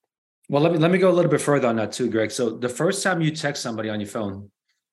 Well, 0.49 0.61
let 0.61 0.71
me 0.71 0.77
let 0.79 0.91
me 0.91 0.97
go 0.97 1.09
a 1.09 1.13
little 1.13 1.31
bit 1.31 1.41
further 1.41 1.67
on 1.67 1.75
that 1.77 1.91
too, 1.91 2.09
Greg. 2.09 2.31
So 2.31 2.49
the 2.49 2.69
first 2.69 3.03
time 3.03 3.21
you 3.21 3.31
text 3.31 3.61
somebody 3.61 3.89
on 3.89 3.99
your 3.99 4.09
phone, 4.09 4.49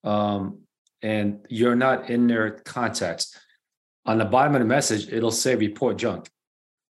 um, 0.08 0.60
and 1.02 1.46
you're 1.48 1.76
not 1.76 2.08
in 2.10 2.26
their 2.26 2.50
contacts, 2.50 3.38
on 4.06 4.18
the 4.18 4.24
bottom 4.24 4.54
of 4.54 4.60
the 4.60 4.66
message, 4.66 5.12
it'll 5.12 5.30
say 5.30 5.54
report 5.54 5.98
junk. 5.98 6.28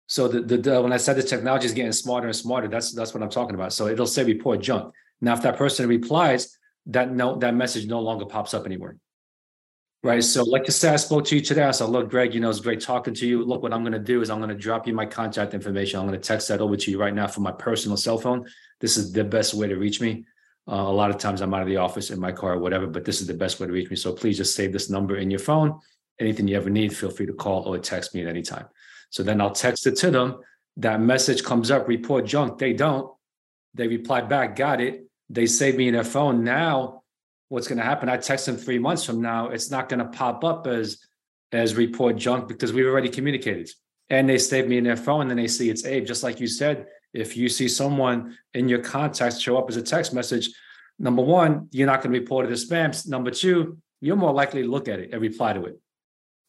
So 0.08 0.28
the, 0.28 0.42
the, 0.42 0.58
the, 0.58 0.82
when 0.82 0.94
I 0.94 0.98
said 0.98 1.18
the 1.18 1.24
technology 1.24 1.66
is 1.66 1.74
getting 1.74 1.92
smarter 1.92 2.28
and 2.28 2.36
smarter, 2.36 2.68
that's 2.68 2.94
that's 2.94 3.14
what 3.14 3.22
I'm 3.22 3.30
talking 3.30 3.56
about. 3.56 3.74
So 3.74 3.88
it'll 3.88 4.08
say 4.08 4.24
report 4.24 4.62
junk. 4.62 4.94
Now, 5.20 5.34
if 5.34 5.42
that 5.42 5.58
person 5.58 5.88
replies, 5.88 6.58
that 6.88 7.14
no 7.14 7.38
that 7.38 7.54
message 7.54 7.86
no 7.88 8.00
longer 8.00 8.26
pops 8.26 8.54
up 8.54 8.66
anywhere. 8.66 8.96
Right. 10.04 10.24
So, 10.24 10.44
like 10.44 10.64
I 10.64 10.72
said, 10.72 10.94
I 10.94 10.98
spoke 10.98 11.26
to 11.26 11.36
you 11.36 11.42
today. 11.42 11.64
I 11.64 11.72
said, 11.72 11.90
look, 11.90 12.10
Greg, 12.10 12.34
you 12.34 12.40
know, 12.40 12.50
it's 12.50 12.60
great 12.60 12.82
talking 12.82 13.14
to 13.14 13.28
you. 13.28 13.44
Look, 13.46 13.62
what 13.62 13.72
I'm 13.72 13.84
going 13.84 13.94
to 13.94 14.00
do 14.00 14.22
is 14.22 14.32
I'm 14.32 14.40
going 14.40 14.50
to 14.50 14.56
drop 14.56 14.88
you 14.88 14.94
my 14.94 15.06
contact 15.06 15.54
information. 15.54 16.00
I'm 16.00 16.08
going 16.08 16.20
to 16.20 16.28
text 16.28 16.48
that 16.48 16.60
over 16.60 16.76
to 16.76 16.92
you 16.92 17.00
right 17.00 17.14
now 17.14 17.28
from 17.28 17.44
my 17.44 17.52
personal 17.52 17.98
cell 17.98 18.18
phone. 18.18 18.48
This 18.80 18.98
is 18.98 19.12
the 19.12 19.24
best 19.24 19.54
way 19.54 19.68
to 19.68 19.76
reach 19.76 20.02
me. 20.02 20.26
Uh, 20.70 20.76
a 20.76 20.94
lot 20.94 21.10
of 21.10 21.18
times 21.18 21.42
I'm 21.42 21.54
out 21.54 21.62
of 21.62 21.68
the 21.68 21.78
office 21.78 22.12
in 22.12 22.20
my 22.20 22.32
car 22.32 22.54
or 22.54 22.60
whatever, 22.60 22.88
but 22.88 23.04
this 23.04 23.22
is 23.22 23.28
the 23.28 23.34
best 23.34 23.60
way 23.60 23.68
to 23.68 23.74
reach 23.74 23.90
me. 23.90 23.96
So 23.96 24.14
please 24.14 24.38
just 24.38 24.56
save 24.56 24.72
this 24.72 24.90
number 24.90 25.18
in 25.18 25.32
your 25.32 25.40
phone. 25.40 25.80
Anything 26.20 26.48
you 26.48 26.56
ever 26.56 26.70
need, 26.70 26.96
feel 26.96 27.10
free 27.10 27.26
to 27.26 27.34
call 27.34 27.64
or 27.64 27.78
text 27.80 28.14
me 28.14 28.22
at 28.22 28.28
any 28.28 28.42
time. 28.42 28.68
So 29.10 29.24
then 29.24 29.42
I'll 29.42 29.52
text 29.52 29.88
it 29.88 29.96
to 29.98 30.12
them. 30.12 30.40
That 30.78 31.02
message 31.02 31.44
comes 31.44 31.72
up, 31.72 31.88
report 31.88 32.26
junk. 32.26 32.58
They 32.58 32.74
don't. 32.74 33.12
They 33.74 33.88
reply 33.88 34.22
back, 34.22 34.56
got 34.56 34.82
it. 34.82 35.06
They 35.30 35.46
save 35.46 35.76
me 35.78 35.88
in 35.88 35.94
their 35.94 36.04
phone. 36.04 36.44
Now, 36.44 37.04
what's 37.50 37.68
going 37.68 37.80
to 37.80 37.84
happen? 37.84 38.10
I 38.10 38.18
text 38.18 38.46
them 38.46 38.58
three 38.58 38.80
months 38.80 39.04
from 39.04 39.22
now. 39.22 39.50
It's 39.50 39.72
not 39.72 39.90
going 39.90 40.00
to 40.00 40.06
pop 40.06 40.44
up 40.44 40.68
as 40.68 41.00
as 41.52 41.76
report 41.76 42.16
junk 42.16 42.48
because 42.48 42.72
we've 42.72 42.86
already 42.86 43.10
communicated. 43.10 43.70
And 44.10 44.30
they 44.30 44.38
save 44.38 44.68
me 44.68 44.78
in 44.78 44.84
their 44.84 44.96
phone 44.96 45.22
and 45.22 45.30
then 45.30 45.38
they 45.38 45.48
see 45.48 45.70
it's 45.70 45.86
Abe. 45.86 46.06
Just 46.06 46.24
like 46.24 46.40
you 46.40 46.48
said, 46.48 46.88
if 47.14 47.36
you 47.36 47.50
see 47.50 47.68
someone 47.68 48.38
in 48.54 48.70
your 48.70 48.80
contacts 48.80 49.40
show 49.40 49.58
up 49.58 49.70
as 49.70 49.78
a 49.78 49.82
text 49.82 50.14
message, 50.14 50.50
number 50.98 51.22
one, 51.22 51.68
you're 51.72 51.88
not 51.88 52.02
going 52.02 52.14
to 52.14 52.20
report 52.20 52.46
it 52.46 52.52
as 52.52 52.70
spam. 52.70 53.08
Number 53.08 53.32
two, 53.32 53.78
you're 54.00 54.16
more 54.16 54.34
likely 54.34 54.64
to 54.64 54.70
look 54.70 54.88
at 54.88 55.00
it 55.00 55.12
and 55.12 55.22
reply 55.22 55.54
to 55.54 55.66
it. 55.66 55.80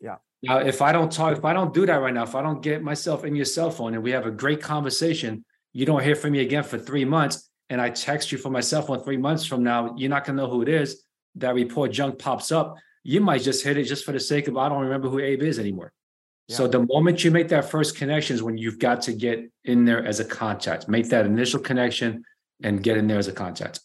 Yeah. 0.01 0.17
Now, 0.43 0.59
if 0.59 0.83
I 0.83 0.93
don't 0.93 1.13
talk, 1.13 1.37
if 1.37 1.45
I 1.45 1.53
don't 1.53 1.73
do 1.73 1.87
that 1.87 1.97
right 1.97 2.15
now, 2.15 2.25
if 2.25 2.35
I 2.35 2.43
don't 2.43 2.63
get 2.63 2.83
myself 2.83 3.25
in 3.25 3.37
your 3.37 3.45
cell 3.45 3.71
phone 3.71 3.95
and 3.95 4.03
we 4.03 4.11
have 4.13 4.27
a 4.27 4.31
great 4.31 4.61
conversation, 4.61 5.45
you 5.73 5.87
don't 5.87 6.03
hear 6.03 6.17
from 6.17 6.33
me 6.33 6.41
again 6.41 6.65
for 6.65 6.79
three 6.79 7.05
months, 7.05 7.49
and 7.71 7.81
I 7.81 7.91
text 7.91 8.33
you 8.33 8.39
from 8.39 8.53
my 8.53 8.61
cell 8.61 8.83
phone 8.83 9.03
three 9.03 9.17
months 9.17 9.47
from 9.47 9.63
now, 9.63 9.95
you're 9.97 10.11
not 10.11 10.25
going 10.25 10.37
to 10.37 10.43
know 10.43 10.51
who 10.51 10.63
it 10.63 10.69
is. 10.69 11.03
That 11.37 11.55
report 11.55 11.93
junk 11.93 12.19
pops 12.19 12.53
up. 12.53 12.77
You 13.05 13.21
might 13.21 13.43
just 13.43 13.65
hit 13.65 13.79
it 13.79 13.85
just 13.85 14.05
for 14.05 14.13
the 14.13 14.21
sake 14.21 14.49
of 14.49 14.57
I 14.57 14.69
don't 14.69 14.83
remember 14.83 15.09
who 15.09 15.19
Abe 15.19 15.43
is 15.43 15.59
anymore. 15.59 15.93
So 16.53 16.67
the 16.67 16.87
moment 16.87 17.25
you 17.25 17.31
make 17.31 17.49
that 17.49 17.71
first 17.71 17.97
connection 17.97 18.35
is 18.35 18.43
when 18.43 18.59
you've 18.59 18.79
got 18.79 19.03
to 19.03 19.13
get 19.13 19.51
in 19.65 19.85
there 19.85 20.05
as 20.05 20.21
a 20.21 20.25
contact, 20.25 20.89
make 20.89 21.09
that 21.09 21.27
initial 21.27 21.61
connection 21.61 22.25
and 22.63 22.83
get 22.83 22.97
in 22.97 23.07
there 23.07 23.19
as 23.19 23.29
a 23.29 23.33
contact. 23.33 23.81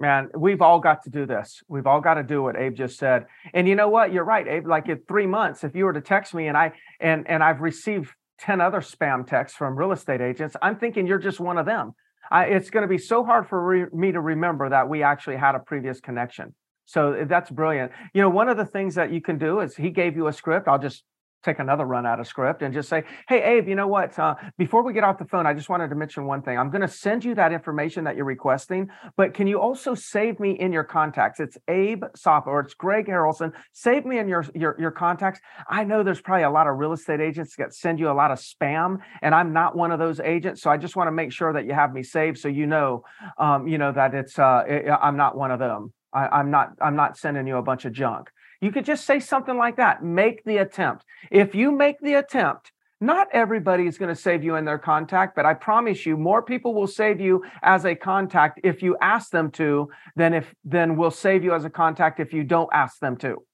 Man, 0.00 0.28
we've 0.36 0.60
all 0.60 0.80
got 0.80 1.02
to 1.04 1.10
do 1.10 1.24
this. 1.24 1.62
We've 1.68 1.86
all 1.86 2.00
got 2.00 2.14
to 2.14 2.22
do 2.22 2.42
what 2.42 2.56
Abe 2.56 2.74
just 2.74 2.98
said. 2.98 3.26
And 3.52 3.68
you 3.68 3.74
know 3.74 3.88
what? 3.88 4.12
You're 4.12 4.24
right, 4.24 4.46
Abe. 4.46 4.66
Like 4.66 4.88
in 4.88 5.00
three 5.06 5.26
months, 5.26 5.64
if 5.64 5.74
you 5.74 5.84
were 5.84 5.92
to 5.92 6.00
text 6.00 6.34
me 6.34 6.48
and 6.48 6.56
I 6.56 6.72
and 7.00 7.28
and 7.28 7.42
I've 7.42 7.60
received 7.60 8.10
10 8.40 8.60
other 8.60 8.80
spam 8.80 9.26
texts 9.26 9.56
from 9.56 9.76
real 9.76 9.92
estate 9.92 10.20
agents, 10.20 10.56
I'm 10.60 10.76
thinking 10.76 11.06
you're 11.06 11.18
just 11.18 11.40
one 11.40 11.58
of 11.58 11.66
them. 11.66 11.94
I, 12.30 12.46
it's 12.46 12.70
going 12.70 12.82
to 12.82 12.88
be 12.88 12.98
so 12.98 13.24
hard 13.24 13.48
for 13.48 13.64
re- 13.64 13.86
me 13.92 14.12
to 14.12 14.20
remember 14.20 14.68
that 14.70 14.88
we 14.88 15.02
actually 15.02 15.36
had 15.36 15.54
a 15.54 15.60
previous 15.60 16.00
connection. 16.00 16.54
So 16.86 17.12
eh, 17.12 17.24
that's 17.24 17.50
brilliant. 17.50 17.92
You 18.12 18.22
know, 18.22 18.30
one 18.30 18.48
of 18.48 18.56
the 18.56 18.66
things 18.66 18.94
that 18.96 19.12
you 19.12 19.20
can 19.20 19.38
do 19.38 19.60
is 19.60 19.76
he 19.76 19.90
gave 19.90 20.16
you 20.16 20.26
a 20.26 20.32
script. 20.32 20.66
I'll 20.66 20.78
just 20.78 21.04
take 21.44 21.58
another 21.58 21.84
run 21.84 22.06
out 22.06 22.20
of 22.20 22.26
script 22.26 22.62
and 22.62 22.72
just 22.72 22.88
say, 22.88 23.04
hey, 23.28 23.42
Abe, 23.42 23.68
you 23.68 23.74
know 23.74 23.86
what? 23.86 24.18
Uh, 24.18 24.34
before 24.58 24.82
we 24.82 24.92
get 24.92 25.04
off 25.04 25.18
the 25.18 25.26
phone, 25.26 25.46
I 25.46 25.54
just 25.54 25.68
wanted 25.68 25.88
to 25.88 25.94
mention 25.94 26.24
one 26.26 26.42
thing. 26.42 26.58
I'm 26.58 26.70
going 26.70 26.82
to 26.82 26.88
send 26.88 27.24
you 27.24 27.34
that 27.34 27.52
information 27.52 28.04
that 28.04 28.16
you're 28.16 28.24
requesting, 28.24 28.88
but 29.16 29.34
can 29.34 29.46
you 29.46 29.60
also 29.60 29.94
save 29.94 30.40
me 30.40 30.52
in 30.52 30.72
your 30.72 30.84
contacts? 30.84 31.40
It's 31.40 31.58
Abe 31.68 32.04
Safa 32.16 32.48
or 32.48 32.60
it's 32.60 32.74
Greg 32.74 33.06
Harrelson. 33.06 33.52
Save 33.72 34.04
me 34.04 34.18
in 34.18 34.28
your, 34.28 34.44
your, 34.54 34.76
your 34.78 34.90
contacts. 34.90 35.40
I 35.68 35.84
know 35.84 36.02
there's 36.02 36.20
probably 36.20 36.44
a 36.44 36.50
lot 36.50 36.66
of 36.66 36.76
real 36.78 36.92
estate 36.92 37.20
agents 37.20 37.56
that 37.56 37.74
send 37.74 37.98
you 37.98 38.10
a 38.10 38.12
lot 38.12 38.30
of 38.30 38.38
spam, 38.38 38.98
and 39.22 39.34
I'm 39.34 39.52
not 39.52 39.76
one 39.76 39.92
of 39.92 39.98
those 39.98 40.20
agents. 40.20 40.62
So 40.62 40.70
I 40.70 40.76
just 40.76 40.96
want 40.96 41.08
to 41.08 41.12
make 41.12 41.32
sure 41.32 41.52
that 41.52 41.66
you 41.66 41.74
have 41.74 41.92
me 41.92 42.02
saved 42.02 42.38
so 42.38 42.48
you 42.48 42.66
know, 42.66 43.04
um, 43.38 43.68
you 43.68 43.78
know, 43.78 43.92
that 43.92 44.14
it's, 44.14 44.38
uh, 44.38 44.64
it, 44.66 44.88
I'm 44.90 45.16
not 45.16 45.36
one 45.36 45.50
of 45.50 45.58
them. 45.58 45.92
I, 46.12 46.28
I'm 46.28 46.50
not, 46.50 46.70
I'm 46.80 46.96
not 46.96 47.16
sending 47.18 47.46
you 47.46 47.56
a 47.56 47.62
bunch 47.62 47.84
of 47.84 47.92
junk. 47.92 48.30
You 48.64 48.72
could 48.72 48.86
just 48.86 49.04
say 49.04 49.20
something 49.20 49.58
like 49.58 49.76
that. 49.76 50.02
Make 50.02 50.42
the 50.44 50.56
attempt. 50.56 51.04
If 51.30 51.54
you 51.54 51.70
make 51.70 52.00
the 52.00 52.14
attempt, 52.14 52.72
not 52.98 53.28
everybody 53.30 53.86
is 53.86 53.98
going 53.98 54.08
to 54.08 54.18
save 54.18 54.42
you 54.42 54.56
in 54.56 54.64
their 54.64 54.78
contact, 54.78 55.36
but 55.36 55.44
I 55.44 55.52
promise 55.52 56.06
you, 56.06 56.16
more 56.16 56.42
people 56.42 56.72
will 56.72 56.86
save 56.86 57.20
you 57.20 57.44
as 57.62 57.84
a 57.84 57.94
contact 57.94 58.60
if 58.64 58.82
you 58.82 58.96
ask 59.02 59.30
them 59.30 59.50
to 59.50 59.90
than 60.16 60.32
if 60.32 60.54
then 60.64 60.96
will 60.96 61.10
save 61.10 61.44
you 61.44 61.52
as 61.52 61.66
a 61.66 61.68
contact 61.68 62.20
if 62.20 62.32
you 62.32 62.42
don't 62.42 62.70
ask 62.72 62.98
them 63.00 63.18
to. 63.18 63.44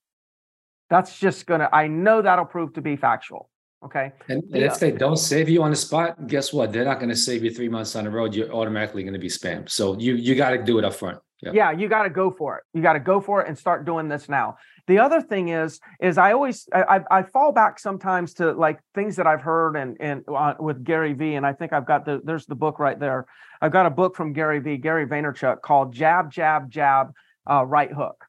That's 0.90 1.18
just 1.18 1.44
gonna. 1.44 1.68
I 1.72 1.88
know 1.88 2.22
that'll 2.22 2.44
prove 2.44 2.74
to 2.74 2.80
be 2.80 2.94
factual. 2.94 3.50
Okay. 3.84 4.12
And, 4.28 4.44
and 4.52 4.62
if 4.62 4.78
they 4.78 4.92
don't 4.92 5.16
save 5.16 5.48
you 5.48 5.64
on 5.64 5.70
the 5.70 5.76
spot, 5.76 6.28
guess 6.28 6.52
what? 6.52 6.72
They're 6.72 6.84
not 6.84 7.00
going 7.00 7.08
to 7.08 7.16
save 7.16 7.42
you 7.42 7.50
three 7.50 7.68
months 7.68 7.96
on 7.96 8.04
the 8.04 8.10
road. 8.10 8.34
You're 8.34 8.52
automatically 8.52 9.02
going 9.02 9.14
to 9.14 9.18
be 9.18 9.28
spammed. 9.28 9.70
So 9.70 9.98
you 9.98 10.14
you 10.14 10.36
got 10.36 10.50
to 10.50 10.62
do 10.62 10.78
it 10.78 10.84
up 10.84 10.94
front. 10.94 11.18
Yeah. 11.42 11.52
yeah, 11.54 11.70
you 11.72 11.88
got 11.88 12.02
to 12.02 12.10
go 12.10 12.30
for 12.30 12.58
it. 12.58 12.64
You 12.74 12.82
got 12.82 12.92
to 12.92 13.00
go 13.00 13.20
for 13.20 13.40
it 13.40 13.48
and 13.48 13.56
start 13.56 13.86
doing 13.86 14.08
this 14.08 14.28
now. 14.28 14.56
The 14.90 14.98
other 14.98 15.22
thing 15.22 15.50
is, 15.50 15.78
is 16.00 16.18
I 16.18 16.32
always 16.32 16.68
I, 16.74 17.02
I 17.08 17.22
fall 17.22 17.52
back 17.52 17.78
sometimes 17.78 18.34
to 18.34 18.50
like 18.50 18.80
things 18.92 19.14
that 19.14 19.26
I've 19.28 19.40
heard 19.40 19.76
and 19.76 19.96
and 20.00 20.24
uh, 20.26 20.54
with 20.58 20.82
Gary 20.82 21.12
V. 21.12 21.36
And 21.36 21.46
I 21.46 21.52
think 21.52 21.72
I've 21.72 21.86
got 21.86 22.04
the 22.04 22.20
there's 22.24 22.44
the 22.46 22.56
book 22.56 22.80
right 22.80 22.98
there. 22.98 23.26
I've 23.62 23.70
got 23.70 23.86
a 23.86 23.90
book 23.90 24.16
from 24.16 24.32
Gary 24.32 24.58
V. 24.58 24.78
Gary 24.78 25.06
Vaynerchuk 25.06 25.60
called 25.62 25.94
Jab 25.94 26.32
Jab 26.32 26.68
Jab 26.72 27.12
uh, 27.48 27.64
Right 27.64 27.92
Hook. 27.92 28.24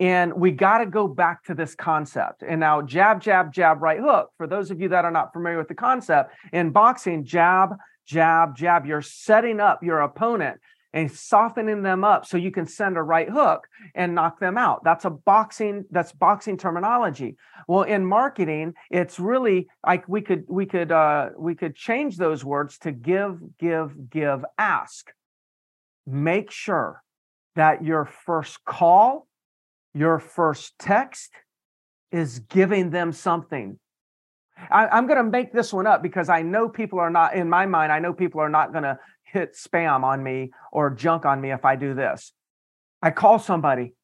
And 0.00 0.32
we 0.32 0.52
got 0.52 0.78
to 0.78 0.86
go 0.86 1.06
back 1.06 1.44
to 1.44 1.54
this 1.54 1.74
concept. 1.74 2.42
And 2.48 2.60
now, 2.60 2.80
jab, 2.80 3.20
jab, 3.20 3.52
jab, 3.52 3.82
right 3.82 4.00
hook. 4.00 4.30
For 4.38 4.46
those 4.46 4.70
of 4.70 4.80
you 4.80 4.88
that 4.88 5.04
are 5.04 5.10
not 5.10 5.34
familiar 5.34 5.58
with 5.58 5.68
the 5.68 5.74
concept, 5.74 6.32
in 6.54 6.70
boxing, 6.70 7.26
jab, 7.26 7.76
jab, 8.06 8.56
jab, 8.56 8.86
you're 8.86 9.02
setting 9.02 9.60
up 9.60 9.82
your 9.82 10.00
opponent 10.00 10.60
and 10.92 11.10
softening 11.10 11.82
them 11.82 12.02
up 12.02 12.26
so 12.26 12.36
you 12.36 12.50
can 12.50 12.66
send 12.66 12.96
a 12.96 13.02
right 13.02 13.28
hook 13.28 13.66
and 13.94 14.14
knock 14.14 14.40
them 14.40 14.58
out. 14.58 14.82
That's 14.84 15.04
a 15.04 15.10
boxing, 15.10 15.84
that's 15.90 16.12
boxing 16.12 16.56
terminology. 16.56 17.36
Well, 17.68 17.82
in 17.82 18.04
marketing, 18.04 18.74
it's 18.90 19.20
really 19.20 19.68
like 19.86 20.08
we 20.08 20.20
could 20.20 20.44
we 20.48 20.66
could 20.66 20.90
uh 20.90 21.30
we 21.38 21.54
could 21.54 21.76
change 21.76 22.16
those 22.16 22.44
words 22.44 22.78
to 22.78 22.92
give, 22.92 23.38
give, 23.58 24.10
give, 24.10 24.44
ask. 24.58 25.12
Make 26.06 26.50
sure 26.50 27.02
that 27.54 27.84
your 27.84 28.04
first 28.04 28.64
call, 28.64 29.28
your 29.94 30.18
first 30.18 30.74
text 30.78 31.30
is 32.10 32.40
giving 32.40 32.90
them 32.90 33.12
something. 33.12 33.78
I, 34.70 34.98
am 34.98 35.06
going 35.06 35.16
to 35.18 35.30
make 35.30 35.52
this 35.52 35.72
one 35.72 35.86
up 35.86 36.02
because 36.02 36.28
I 36.28 36.42
know 36.42 36.68
people 36.68 36.98
are 36.98 37.10
not, 37.10 37.34
in 37.34 37.48
my 37.48 37.66
mind, 37.66 37.92
I 37.92 37.98
know 37.98 38.12
people 38.12 38.40
are 38.40 38.48
not 38.48 38.72
going 38.72 38.84
to 38.84 38.98
hit 39.32 39.54
spam 39.54 40.04
on 40.04 40.22
me 40.22 40.52
or 40.72 40.90
junk 40.90 41.24
on 41.24 41.40
me 41.40 41.52
if 41.52 41.64
I 41.64 41.76
do 41.76 41.94
this. 41.94 42.32
I 43.02 43.10
call 43.10 43.38
somebody 43.38 43.94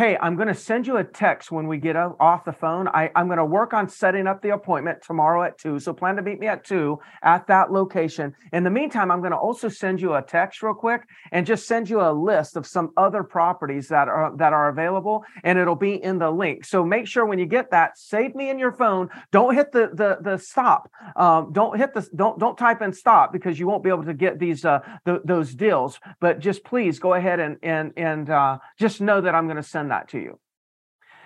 hey, 0.00 0.16
I'm 0.18 0.34
going 0.34 0.48
to 0.48 0.54
send 0.54 0.86
you 0.86 0.96
a 0.96 1.04
text 1.04 1.52
when 1.52 1.66
we 1.66 1.76
get 1.76 1.94
off 1.94 2.46
the 2.46 2.54
phone. 2.54 2.88
I, 2.88 3.10
am 3.14 3.26
going 3.26 3.36
to 3.36 3.44
work 3.44 3.74
on 3.74 3.86
setting 3.86 4.26
up 4.26 4.40
the 4.40 4.54
appointment 4.54 5.02
tomorrow 5.02 5.42
at 5.42 5.58
two. 5.58 5.78
So 5.78 5.92
plan 5.92 6.16
to 6.16 6.22
meet 6.22 6.40
me 6.40 6.46
at 6.46 6.64
two 6.64 6.98
at 7.22 7.46
that 7.48 7.70
location. 7.70 8.34
In 8.54 8.64
the 8.64 8.70
meantime, 8.70 9.10
I'm 9.10 9.20
going 9.20 9.32
to 9.32 9.36
also 9.36 9.68
send 9.68 10.00
you 10.00 10.14
a 10.14 10.22
text 10.22 10.62
real 10.62 10.72
quick 10.72 11.02
and 11.32 11.44
just 11.44 11.66
send 11.66 11.90
you 11.90 12.00
a 12.00 12.12
list 12.12 12.56
of 12.56 12.66
some 12.66 12.92
other 12.96 13.22
properties 13.22 13.88
that 13.88 14.08
are 14.08 14.34
that 14.38 14.54
are 14.54 14.70
available, 14.70 15.22
and 15.44 15.58
it'll 15.58 15.76
be 15.76 16.02
in 16.02 16.18
the 16.18 16.30
link. 16.30 16.64
So 16.64 16.82
make 16.82 17.06
sure 17.06 17.26
when 17.26 17.38
you 17.38 17.44
get 17.44 17.70
that, 17.72 17.98
save 17.98 18.34
me 18.34 18.48
in 18.48 18.58
your 18.58 18.72
phone. 18.72 19.10
Don't 19.32 19.54
hit 19.54 19.70
the 19.70 19.90
the 19.92 20.16
the 20.22 20.38
stop. 20.38 20.90
Um, 21.14 21.52
don't 21.52 21.76
hit 21.76 21.92
the 21.92 22.08
don't 22.16 22.38
don't 22.38 22.56
type 22.56 22.80
in 22.80 22.94
stop 22.94 23.34
because 23.34 23.58
you 23.58 23.66
won't 23.66 23.84
be 23.84 23.90
able 23.90 24.04
to 24.04 24.14
get 24.14 24.38
these 24.38 24.64
uh, 24.64 24.80
the, 25.04 25.20
those 25.26 25.54
deals. 25.54 26.00
But 26.20 26.38
just 26.38 26.64
please 26.64 26.98
go 26.98 27.12
ahead 27.12 27.38
and 27.38 27.58
and 27.62 27.92
and 27.98 28.30
uh, 28.30 28.60
just 28.78 29.02
know 29.02 29.20
that 29.20 29.34
I'm 29.34 29.44
going 29.44 29.58
to 29.58 29.62
send 29.62 29.89
send 29.90 29.98
that 29.98 30.08
to 30.10 30.18
you. 30.18 30.38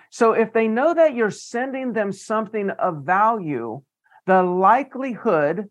So 0.09 0.33
if 0.33 0.53
they 0.53 0.67
know 0.67 0.93
that 0.93 1.15
you're 1.15 1.31
sending 1.31 1.93
them 1.93 2.11
something 2.11 2.69
of 2.69 3.03
value, 3.03 3.81
the 4.25 4.43
likelihood 4.43 5.69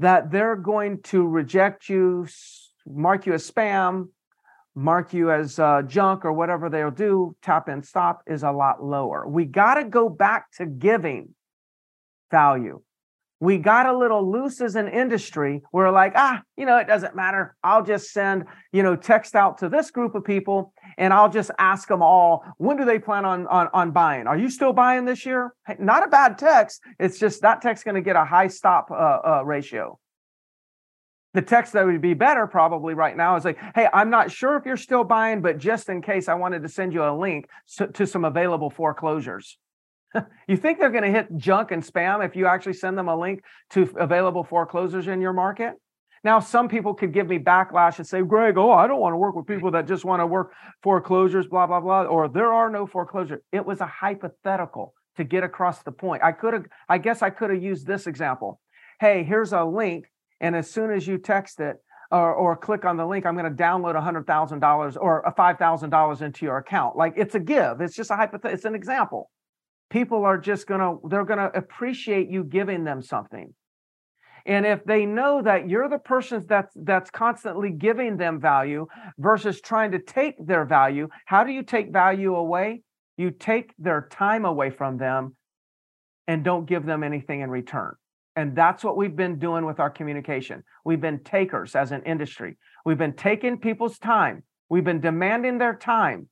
that 0.00 0.30
they're 0.30 0.56
going 0.56 1.02
to 1.02 1.26
reject 1.26 1.88
you, 1.88 2.26
mark 2.86 3.26
you 3.26 3.34
as 3.34 3.50
spam, 3.50 4.08
mark 4.74 5.12
you 5.12 5.30
as 5.30 5.58
uh, 5.58 5.82
junk 5.82 6.24
or 6.24 6.32
whatever 6.32 6.68
they'll 6.68 6.90
do, 6.90 7.34
tap 7.42 7.68
and 7.68 7.84
stop 7.84 8.22
is 8.26 8.42
a 8.42 8.52
lot 8.52 8.82
lower. 8.82 9.26
We 9.26 9.44
got 9.44 9.74
to 9.74 9.84
go 9.84 10.08
back 10.08 10.50
to 10.58 10.66
giving 10.66 11.34
value 12.30 12.82
we 13.40 13.58
got 13.58 13.86
a 13.86 13.96
little 13.96 14.30
loose 14.30 14.60
as 14.60 14.74
an 14.74 14.88
industry. 14.88 15.62
We're 15.72 15.90
like, 15.90 16.12
ah, 16.16 16.42
you 16.56 16.66
know, 16.66 16.76
it 16.78 16.86
doesn't 16.86 17.14
matter. 17.14 17.56
I'll 17.62 17.84
just 17.84 18.12
send, 18.12 18.44
you 18.72 18.82
know, 18.82 18.96
text 18.96 19.36
out 19.36 19.58
to 19.58 19.68
this 19.68 19.90
group 19.90 20.14
of 20.14 20.24
people 20.24 20.72
and 20.96 21.12
I'll 21.12 21.30
just 21.30 21.50
ask 21.58 21.86
them 21.86 22.02
all, 22.02 22.44
when 22.56 22.76
do 22.76 22.84
they 22.84 22.98
plan 22.98 23.24
on 23.24 23.46
on, 23.46 23.68
on 23.72 23.90
buying? 23.92 24.26
Are 24.26 24.36
you 24.36 24.50
still 24.50 24.72
buying 24.72 25.04
this 25.04 25.24
year? 25.24 25.54
Hey, 25.66 25.76
not 25.78 26.04
a 26.04 26.08
bad 26.08 26.38
text. 26.38 26.80
It's 26.98 27.18
just 27.18 27.42
that 27.42 27.62
text 27.62 27.84
going 27.84 27.94
to 27.94 28.00
get 28.00 28.16
a 28.16 28.24
high 28.24 28.48
stop 28.48 28.90
uh, 28.90 28.94
uh, 28.94 29.42
ratio. 29.44 29.98
The 31.34 31.42
text 31.42 31.74
that 31.74 31.86
would 31.86 32.00
be 32.00 32.14
better 32.14 32.46
probably 32.48 32.94
right 32.94 33.16
now 33.16 33.36
is 33.36 33.44
like, 33.44 33.58
hey, 33.74 33.86
I'm 33.92 34.10
not 34.10 34.32
sure 34.32 34.56
if 34.56 34.64
you're 34.66 34.78
still 34.78 35.04
buying, 35.04 35.42
but 35.42 35.58
just 35.58 35.88
in 35.88 36.02
case, 36.02 36.26
I 36.26 36.34
wanted 36.34 36.62
to 36.62 36.68
send 36.68 36.92
you 36.92 37.04
a 37.04 37.14
link 37.14 37.48
to 37.92 38.06
some 38.06 38.24
available 38.24 38.70
foreclosures 38.70 39.58
you 40.48 40.56
think 40.56 40.78
they're 40.78 40.90
going 40.90 41.04
to 41.04 41.10
hit 41.10 41.36
junk 41.36 41.70
and 41.70 41.82
spam 41.82 42.24
if 42.24 42.36
you 42.36 42.46
actually 42.46 42.72
send 42.74 42.96
them 42.96 43.08
a 43.08 43.16
link 43.16 43.42
to 43.70 43.82
available 43.98 44.44
foreclosures 44.44 45.08
in 45.08 45.20
your 45.20 45.32
market? 45.32 45.74
Now, 46.24 46.40
some 46.40 46.68
people 46.68 46.94
could 46.94 47.12
give 47.12 47.28
me 47.28 47.38
backlash 47.38 47.98
and 47.98 48.06
say, 48.06 48.22
Greg, 48.22 48.58
oh, 48.58 48.72
I 48.72 48.86
don't 48.86 49.00
want 49.00 49.12
to 49.12 49.18
work 49.18 49.36
with 49.36 49.46
people 49.46 49.70
that 49.72 49.86
just 49.86 50.04
want 50.04 50.20
to 50.20 50.26
work 50.26 50.52
foreclosures, 50.82 51.46
blah, 51.46 51.66
blah, 51.66 51.80
blah, 51.80 52.02
or 52.02 52.28
there 52.28 52.52
are 52.52 52.70
no 52.70 52.86
foreclosures. 52.86 53.40
It 53.52 53.64
was 53.64 53.80
a 53.80 53.86
hypothetical 53.86 54.94
to 55.16 55.24
get 55.24 55.44
across 55.44 55.82
the 55.82 55.92
point. 55.92 56.22
I 56.24 56.32
could 56.32 56.54
have, 56.54 56.64
I 56.88 56.98
guess 56.98 57.22
I 57.22 57.30
could 57.30 57.50
have 57.50 57.62
used 57.62 57.86
this 57.86 58.06
example. 58.06 58.60
Hey, 59.00 59.22
here's 59.22 59.52
a 59.52 59.64
link. 59.64 60.06
And 60.40 60.56
as 60.56 60.70
soon 60.70 60.90
as 60.90 61.06
you 61.06 61.18
text 61.18 61.60
it, 61.60 61.76
or, 62.10 62.32
or 62.32 62.56
click 62.56 62.84
on 62.84 62.96
the 62.96 63.04
link, 63.06 63.26
I'm 63.26 63.36
going 63.36 63.54
to 63.54 63.62
download 63.62 63.94
$100,000 63.94 64.96
or 64.98 65.26
uh, 65.26 65.30
a 65.30 65.34
$5,000 65.34 66.22
into 66.22 66.46
your 66.46 66.56
account. 66.56 66.96
Like 66.96 67.14
it's 67.16 67.34
a 67.34 67.40
give. 67.40 67.82
It's 67.82 67.94
just 67.94 68.10
a 68.10 68.16
hypothetical. 68.16 68.54
It's 68.54 68.64
an 68.64 68.74
example 68.74 69.30
people 69.90 70.24
are 70.24 70.38
just 70.38 70.66
going 70.66 70.80
to 70.80 70.98
they're 71.08 71.24
going 71.24 71.38
to 71.38 71.56
appreciate 71.56 72.30
you 72.30 72.44
giving 72.44 72.84
them 72.84 73.02
something. 73.02 73.54
And 74.46 74.64
if 74.64 74.84
they 74.84 75.04
know 75.04 75.42
that 75.42 75.68
you're 75.68 75.88
the 75.88 75.98
person 75.98 76.44
that's 76.48 76.74
that's 76.74 77.10
constantly 77.10 77.70
giving 77.70 78.16
them 78.16 78.40
value 78.40 78.86
versus 79.18 79.60
trying 79.60 79.92
to 79.92 79.98
take 79.98 80.34
their 80.38 80.64
value 80.64 81.08
how 81.26 81.44
do 81.44 81.52
you 81.52 81.62
take 81.62 81.92
value 81.92 82.34
away? 82.34 82.82
You 83.16 83.30
take 83.30 83.74
their 83.78 84.08
time 84.10 84.44
away 84.44 84.70
from 84.70 84.96
them 84.96 85.36
and 86.26 86.44
don't 86.44 86.66
give 86.66 86.86
them 86.86 87.02
anything 87.02 87.40
in 87.40 87.50
return. 87.50 87.94
And 88.36 88.54
that's 88.54 88.84
what 88.84 88.96
we've 88.96 89.16
been 89.16 89.40
doing 89.40 89.66
with 89.66 89.80
our 89.80 89.90
communication. 89.90 90.62
We've 90.84 91.00
been 91.00 91.24
takers 91.24 91.74
as 91.74 91.90
an 91.90 92.04
industry. 92.04 92.56
We've 92.84 92.98
been 92.98 93.14
taking 93.14 93.58
people's 93.58 93.98
time. 93.98 94.44
We've 94.68 94.84
been 94.84 95.00
demanding 95.00 95.58
their 95.58 95.74
time 95.74 96.28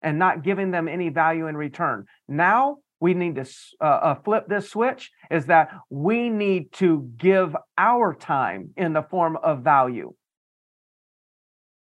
and 0.00 0.18
not 0.18 0.44
giving 0.44 0.70
them 0.70 0.86
any 0.86 1.08
value 1.08 1.48
in 1.48 1.56
return. 1.56 2.06
Now 2.28 2.76
we 3.00 3.14
need 3.14 3.36
to 3.36 3.46
uh, 3.80 3.84
uh, 3.84 4.14
flip 4.16 4.46
this 4.48 4.70
switch 4.70 5.10
is 5.30 5.46
that 5.46 5.70
we 5.88 6.28
need 6.28 6.72
to 6.72 7.10
give 7.16 7.56
our 7.76 8.14
time 8.14 8.70
in 8.76 8.92
the 8.92 9.02
form 9.02 9.36
of 9.42 9.62
value. 9.62 10.14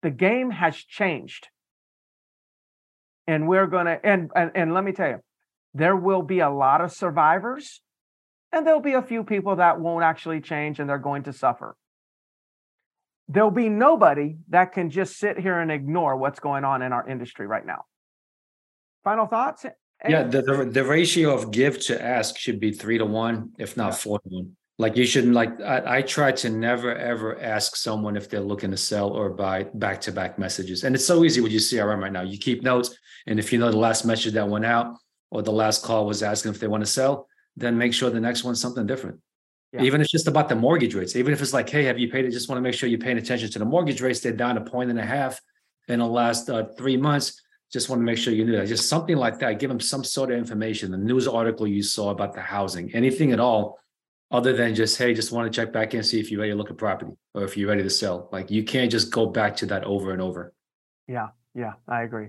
The 0.03 0.11
game 0.11 0.51
has 0.51 0.77
changed. 0.77 1.49
And 3.27 3.47
we're 3.47 3.67
going 3.67 3.87
to, 3.87 4.01
and, 4.05 4.31
and, 4.35 4.51
and 4.55 4.75
let 4.75 4.85
me 4.85 4.93
tell 4.93 5.09
you, 5.09 5.19
there 5.75 5.97
will 5.97 6.23
be 6.23 6.41
a 6.41 6.51
lot 6.51 6.81
of 6.81 6.93
survivors 6.93 7.81
and 8.53 8.67
there'll 8.67 8.81
be 8.81 8.95
a 8.95 9.03
few 9.03 9.23
people 9.23 9.57
that 9.57 9.79
won't 9.79 10.05
actually 10.05 10.41
change 10.41 10.81
and 10.81 10.89
they're 10.89 10.99
going 10.99 11.25
to 11.25 11.33
suffer. 11.33 11.77
There'll 13.29 13.51
be 13.51 13.69
nobody 13.69 14.39
that 14.49 14.73
can 14.73 14.89
just 14.89 15.19
sit 15.19 15.39
here 15.39 15.61
and 15.61 15.71
ignore 15.71 16.17
what's 16.17 16.41
going 16.41 16.65
on 16.65 16.81
in 16.81 16.93
our 16.95 17.07
industry 17.07 17.47
right 17.47 17.65
now. 17.65 17.85
Final 19.05 19.27
thoughts? 19.27 19.67
Yeah, 20.07 20.25
the, 20.25 20.43
the, 20.43 20.65
the 20.65 20.85
ratio 20.85 21.35
of 21.35 21.51
give 21.51 21.81
to 21.87 22.01
ask 22.01 22.37
should 22.37 22.61
be 22.61 22.71
three 22.73 22.99
to 22.99 23.05
one, 23.05 23.51
if 23.59 23.77
not 23.77 23.93
yeah. 23.93 23.97
four 23.97 24.19
to 24.21 24.29
one. 24.29 24.57
Like 24.81 24.97
you 24.97 25.05
shouldn't 25.05 25.35
like 25.35 25.61
I, 25.61 25.99
I 25.99 26.03
try 26.03 26.31
to 26.31 26.51
never 26.51 26.95
ever 26.95 27.41
ask 27.41 27.75
someone 27.75 28.17
if 28.17 28.31
they're 28.31 28.41
looking 28.41 28.71
to 28.71 28.77
sell 28.77 29.11
or 29.11 29.31
buy 29.31 29.65
back 29.75 30.01
to 30.03 30.13
back 30.13 30.39
messages. 30.39 30.85
And 30.85 30.95
it's 30.95 31.05
so 31.05 31.25
easy 31.25 31.41
with 31.41 31.51
your 31.51 31.61
CRM 31.61 32.01
right 32.01 32.13
now. 32.13 32.23
You 32.23 32.39
keep 32.39 32.63
notes, 32.63 32.97
and 33.27 33.41
if 33.41 33.53
you 33.53 33.59
know 33.59 33.73
the 33.73 33.77
last 33.77 34.05
message 34.05 34.35
that 34.35 34.49
went 34.49 34.65
out 34.65 34.95
or 35.33 35.43
the 35.43 35.51
last 35.51 35.83
call 35.83 36.07
was 36.07 36.23
asking 36.23 36.53
if 36.53 36.61
they 36.61 36.69
want 36.69 36.85
to 36.85 36.91
sell, 36.91 37.27
then 37.57 37.77
make 37.77 37.93
sure 37.93 38.09
the 38.09 38.21
next 38.21 38.45
one's 38.45 38.61
something 38.61 38.87
different. 38.87 39.19
Yeah. 39.73 39.83
Even 39.83 40.01
if 40.01 40.07
it's 40.07 40.13
just 40.13 40.29
about 40.29 40.49
the 40.49 40.55
mortgage 40.55 40.95
rates, 40.95 41.17
even 41.17 41.33
if 41.33 41.43
it's 41.43 41.53
like, 41.53 41.69
hey, 41.69 41.85
have 41.85 41.99
you 41.99 42.09
paid 42.09 42.25
it? 42.25 42.31
Just 42.31 42.49
want 42.49 42.59
to 42.59 42.63
make 42.63 42.75
sure 42.75 42.89
you're 42.89 42.99
paying 42.99 43.19
attention 43.19 43.51
to 43.51 43.59
the 43.59 43.65
mortgage 43.65 44.01
rates. 44.01 44.21
They're 44.21 44.33
down 44.33 44.57
a 44.57 44.63
point 44.63 44.91
and 44.91 44.99
a 44.99 45.05
half 45.05 45.41
in 45.89 45.99
the 45.99 46.07
last 46.07 46.49
uh, 46.49 46.67
three 46.79 46.97
months. 46.97 47.43
Just 47.73 47.89
want 47.89 48.01
to 48.01 48.05
make 48.05 48.17
sure 48.17 48.33
you 48.33 48.45
knew 48.45 48.57
that. 48.57 48.67
Just 48.67 48.89
something 48.89 49.17
like 49.17 49.39
that. 49.41 49.59
Give 49.59 49.69
them 49.69 49.81
some 49.81 50.03
sort 50.03 50.31
of 50.31 50.39
information. 50.39 50.91
The 50.91 50.97
news 50.97 51.29
article 51.29 51.67
you 51.67 51.83
saw 51.83 52.11
about 52.11 52.33
the 52.33 52.41
housing, 52.41 52.95
anything 52.95 53.33
at 53.33 53.41
all, 53.41 53.79
other 54.31 54.55
than 54.55 54.75
just, 54.75 54.97
hey, 54.97 55.13
just 55.15 55.33
want 55.33 55.53
to 55.53 55.57
check 55.57 55.73
back 55.73 55.95
in, 55.95 56.03
see 56.03 56.21
if 56.21 56.31
you're 56.31 56.41
ready 56.41 56.53
to 56.53 56.57
look 56.57 56.71
at 56.71 56.79
property 56.79 57.13
or 57.35 57.45
if 57.45 57.57
you're 57.57 57.69
ready 57.69 57.83
to 57.83 57.91
sell. 57.91 58.29
Like 58.33 58.51
you 58.51 58.65
can't 58.65 58.91
just 58.91 59.13
go 59.13 59.27
back 59.27 59.57
to 59.57 59.67
that 59.67 59.85
over 59.85 60.13
and 60.13 60.23
over. 60.23 60.53
Yeah, 61.07 61.29
yeah, 61.55 61.75
I 61.87 62.03
agree. 62.03 62.29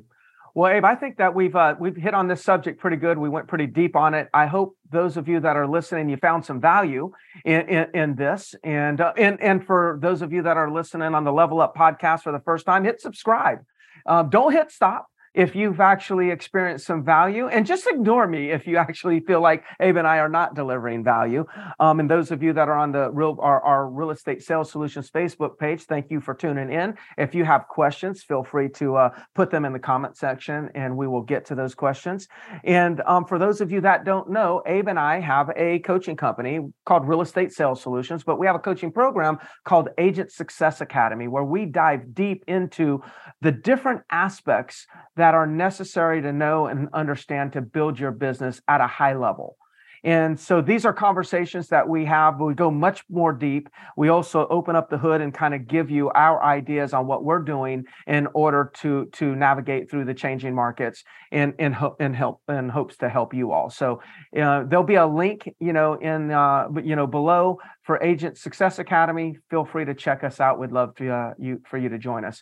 Well, 0.55 0.71
Abe, 0.71 0.83
I 0.83 0.95
think 0.95 1.17
that 1.17 1.35
we've 1.35 1.55
uh, 1.55 1.75
we've 1.79 1.95
hit 1.95 2.13
on 2.13 2.27
this 2.27 2.43
subject 2.43 2.79
pretty 2.79 2.97
good. 2.97 3.17
We 3.17 3.29
went 3.29 3.47
pretty 3.47 3.67
deep 3.67 3.95
on 3.95 4.13
it. 4.13 4.29
I 4.33 4.47
hope 4.47 4.75
those 4.89 5.15
of 5.15 5.27
you 5.27 5.39
that 5.41 5.55
are 5.55 5.67
listening, 5.67 6.09
you 6.09 6.17
found 6.17 6.43
some 6.43 6.59
value 6.59 7.11
in 7.45 7.61
in, 7.69 7.87
in 7.93 8.15
this, 8.15 8.55
and 8.63 8.99
uh, 8.99 9.13
and 9.15 9.39
and 9.41 9.65
for 9.65 9.99
those 10.01 10.21
of 10.21 10.33
you 10.33 10.41
that 10.43 10.57
are 10.57 10.71
listening 10.71 11.13
on 11.13 11.23
the 11.23 11.31
Level 11.31 11.61
Up 11.61 11.75
podcast 11.75 12.23
for 12.23 12.31
the 12.31 12.39
first 12.39 12.65
time, 12.65 12.83
hit 12.83 12.99
subscribe. 12.99 13.59
Um, 14.05 14.29
don't 14.29 14.51
hit 14.51 14.71
stop 14.71 15.08
if 15.33 15.55
you've 15.55 15.79
actually 15.79 16.31
experienced 16.31 16.85
some 16.85 17.03
value 17.03 17.47
and 17.47 17.65
just 17.65 17.87
ignore 17.87 18.27
me 18.27 18.51
if 18.51 18.67
you 18.67 18.77
actually 18.77 19.19
feel 19.19 19.41
like 19.41 19.63
Abe 19.79 19.97
and 19.97 20.07
I 20.07 20.17
are 20.17 20.29
not 20.29 20.55
delivering 20.55 21.03
value. 21.03 21.45
Um, 21.79 21.99
and 21.99 22.09
those 22.09 22.31
of 22.31 22.41
you 22.41 22.53
that 22.53 22.67
are 22.67 22.77
on 22.77 22.91
the 22.91 23.11
real 23.11 23.37
our, 23.39 23.61
our 23.61 23.89
real 23.89 24.11
estate 24.11 24.41
sales 24.43 24.71
solutions 24.71 25.09
Facebook 25.09 25.57
page, 25.57 25.83
thank 25.83 26.09
you 26.09 26.19
for 26.19 26.33
tuning 26.33 26.71
in. 26.71 26.95
If 27.17 27.35
you 27.35 27.45
have 27.45 27.67
questions, 27.67 28.23
feel 28.23 28.43
free 28.43 28.69
to 28.69 28.95
uh, 28.95 29.09
put 29.35 29.51
them 29.51 29.65
in 29.65 29.73
the 29.73 29.79
comment 29.79 30.17
section 30.17 30.69
and 30.75 30.95
we 30.95 31.07
will 31.07 31.21
get 31.21 31.45
to 31.45 31.55
those 31.55 31.75
questions. 31.75 32.27
And 32.63 33.01
um, 33.05 33.25
for 33.25 33.37
those 33.37 33.61
of 33.61 33.71
you 33.71 33.81
that 33.81 34.05
don't 34.05 34.29
know, 34.29 34.61
Abe 34.65 34.87
and 34.87 34.99
I 34.99 35.19
have 35.19 35.51
a 35.55 35.79
coaching 35.79 36.15
company 36.15 36.59
called 36.85 37.07
Real 37.07 37.21
Estate 37.21 37.51
Sales 37.51 37.81
Solutions, 37.81 38.23
but 38.23 38.39
we 38.39 38.47
have 38.47 38.55
a 38.55 38.59
coaching 38.59 38.91
program 38.91 39.37
called 39.63 39.89
Agent 39.97 40.31
Success 40.31 40.81
Academy 40.81 41.27
where 41.27 41.43
we 41.43 41.65
dive 41.65 42.13
deep 42.13 42.43
into 42.47 43.03
the 43.41 43.51
different 43.51 44.01
aspects 44.11 44.87
that 45.19 45.35
are 45.35 45.45
necessary 45.45 46.21
to 46.21 46.31
know 46.31 46.67
and 46.67 46.87
understand 46.93 47.53
to 47.53 47.61
build 47.61 47.99
your 47.99 48.11
business 48.11 48.61
at 48.69 48.79
a 48.79 48.87
high 48.87 49.15
level. 49.15 49.57
And 50.01 50.39
so 50.39 50.61
these 50.61 50.85
are 50.85 50.93
conversations 50.93 51.67
that 51.67 51.89
we 51.89 52.05
have. 52.05 52.39
We 52.39 52.53
go 52.53 52.71
much 52.71 53.03
more 53.09 53.33
deep. 53.33 53.67
We 53.97 54.07
also 54.07 54.47
open 54.47 54.77
up 54.77 54.89
the 54.89 54.97
hood 54.97 55.19
and 55.19 55.33
kind 55.33 55.53
of 55.53 55.67
give 55.67 55.91
you 55.91 56.09
our 56.11 56.41
ideas 56.41 56.93
on 56.93 57.05
what 57.05 57.25
we're 57.25 57.41
doing 57.41 57.83
in 58.07 58.27
order 58.33 58.71
to 58.77 59.07
to 59.13 59.35
navigate 59.35 59.91
through 59.91 60.05
the 60.05 60.13
changing 60.13 60.55
markets 60.55 61.03
and 61.33 61.53
in 61.59 61.75
in 61.99 62.13
help 62.13 62.41
in 62.47 62.69
hopes 62.69 62.95
to 62.97 63.09
help 63.09 63.33
you 63.33 63.51
all. 63.51 63.69
So 63.69 64.01
uh, 64.41 64.63
there'll 64.63 64.85
be 64.85 64.95
a 64.95 65.05
link, 65.05 65.53
you 65.59 65.73
know, 65.73 65.95
in 65.95 66.31
uh, 66.31 66.69
you 66.81 66.95
know 66.95 67.07
below 67.07 67.57
for 67.83 68.01
Agent 68.01 68.37
Success 68.37 68.79
Academy. 68.79 69.37
Feel 69.49 69.65
free 69.65 69.83
to 69.83 69.93
check 69.93 70.23
us 70.23 70.39
out. 70.39 70.59
We'd 70.59 70.71
love 70.71 70.95
to 70.95 71.13
uh, 71.13 71.33
you 71.37 71.61
for 71.69 71.77
you 71.77 71.89
to 71.89 71.97
join 71.97 72.23
us. 72.23 72.41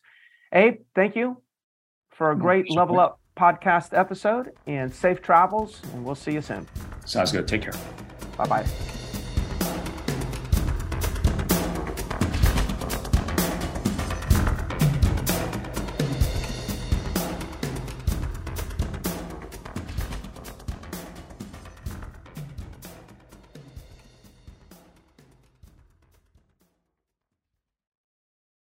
Abe, 0.53 0.75
thank 0.93 1.15
you 1.15 1.41
for 2.17 2.31
a 2.31 2.35
mm, 2.35 2.39
great 2.39 2.71
Level 2.71 2.99
Up 2.99 3.19
podcast 3.37 3.97
episode 3.97 4.51
and 4.65 4.93
safe 4.93 5.21
travels. 5.21 5.81
And 5.93 6.03
we'll 6.03 6.15
see 6.15 6.33
you 6.33 6.41
soon. 6.41 6.67
Sounds 7.05 7.31
good. 7.31 7.47
Take 7.47 7.61
care. 7.61 7.73
Bye 8.35 8.47
bye. 8.47 8.96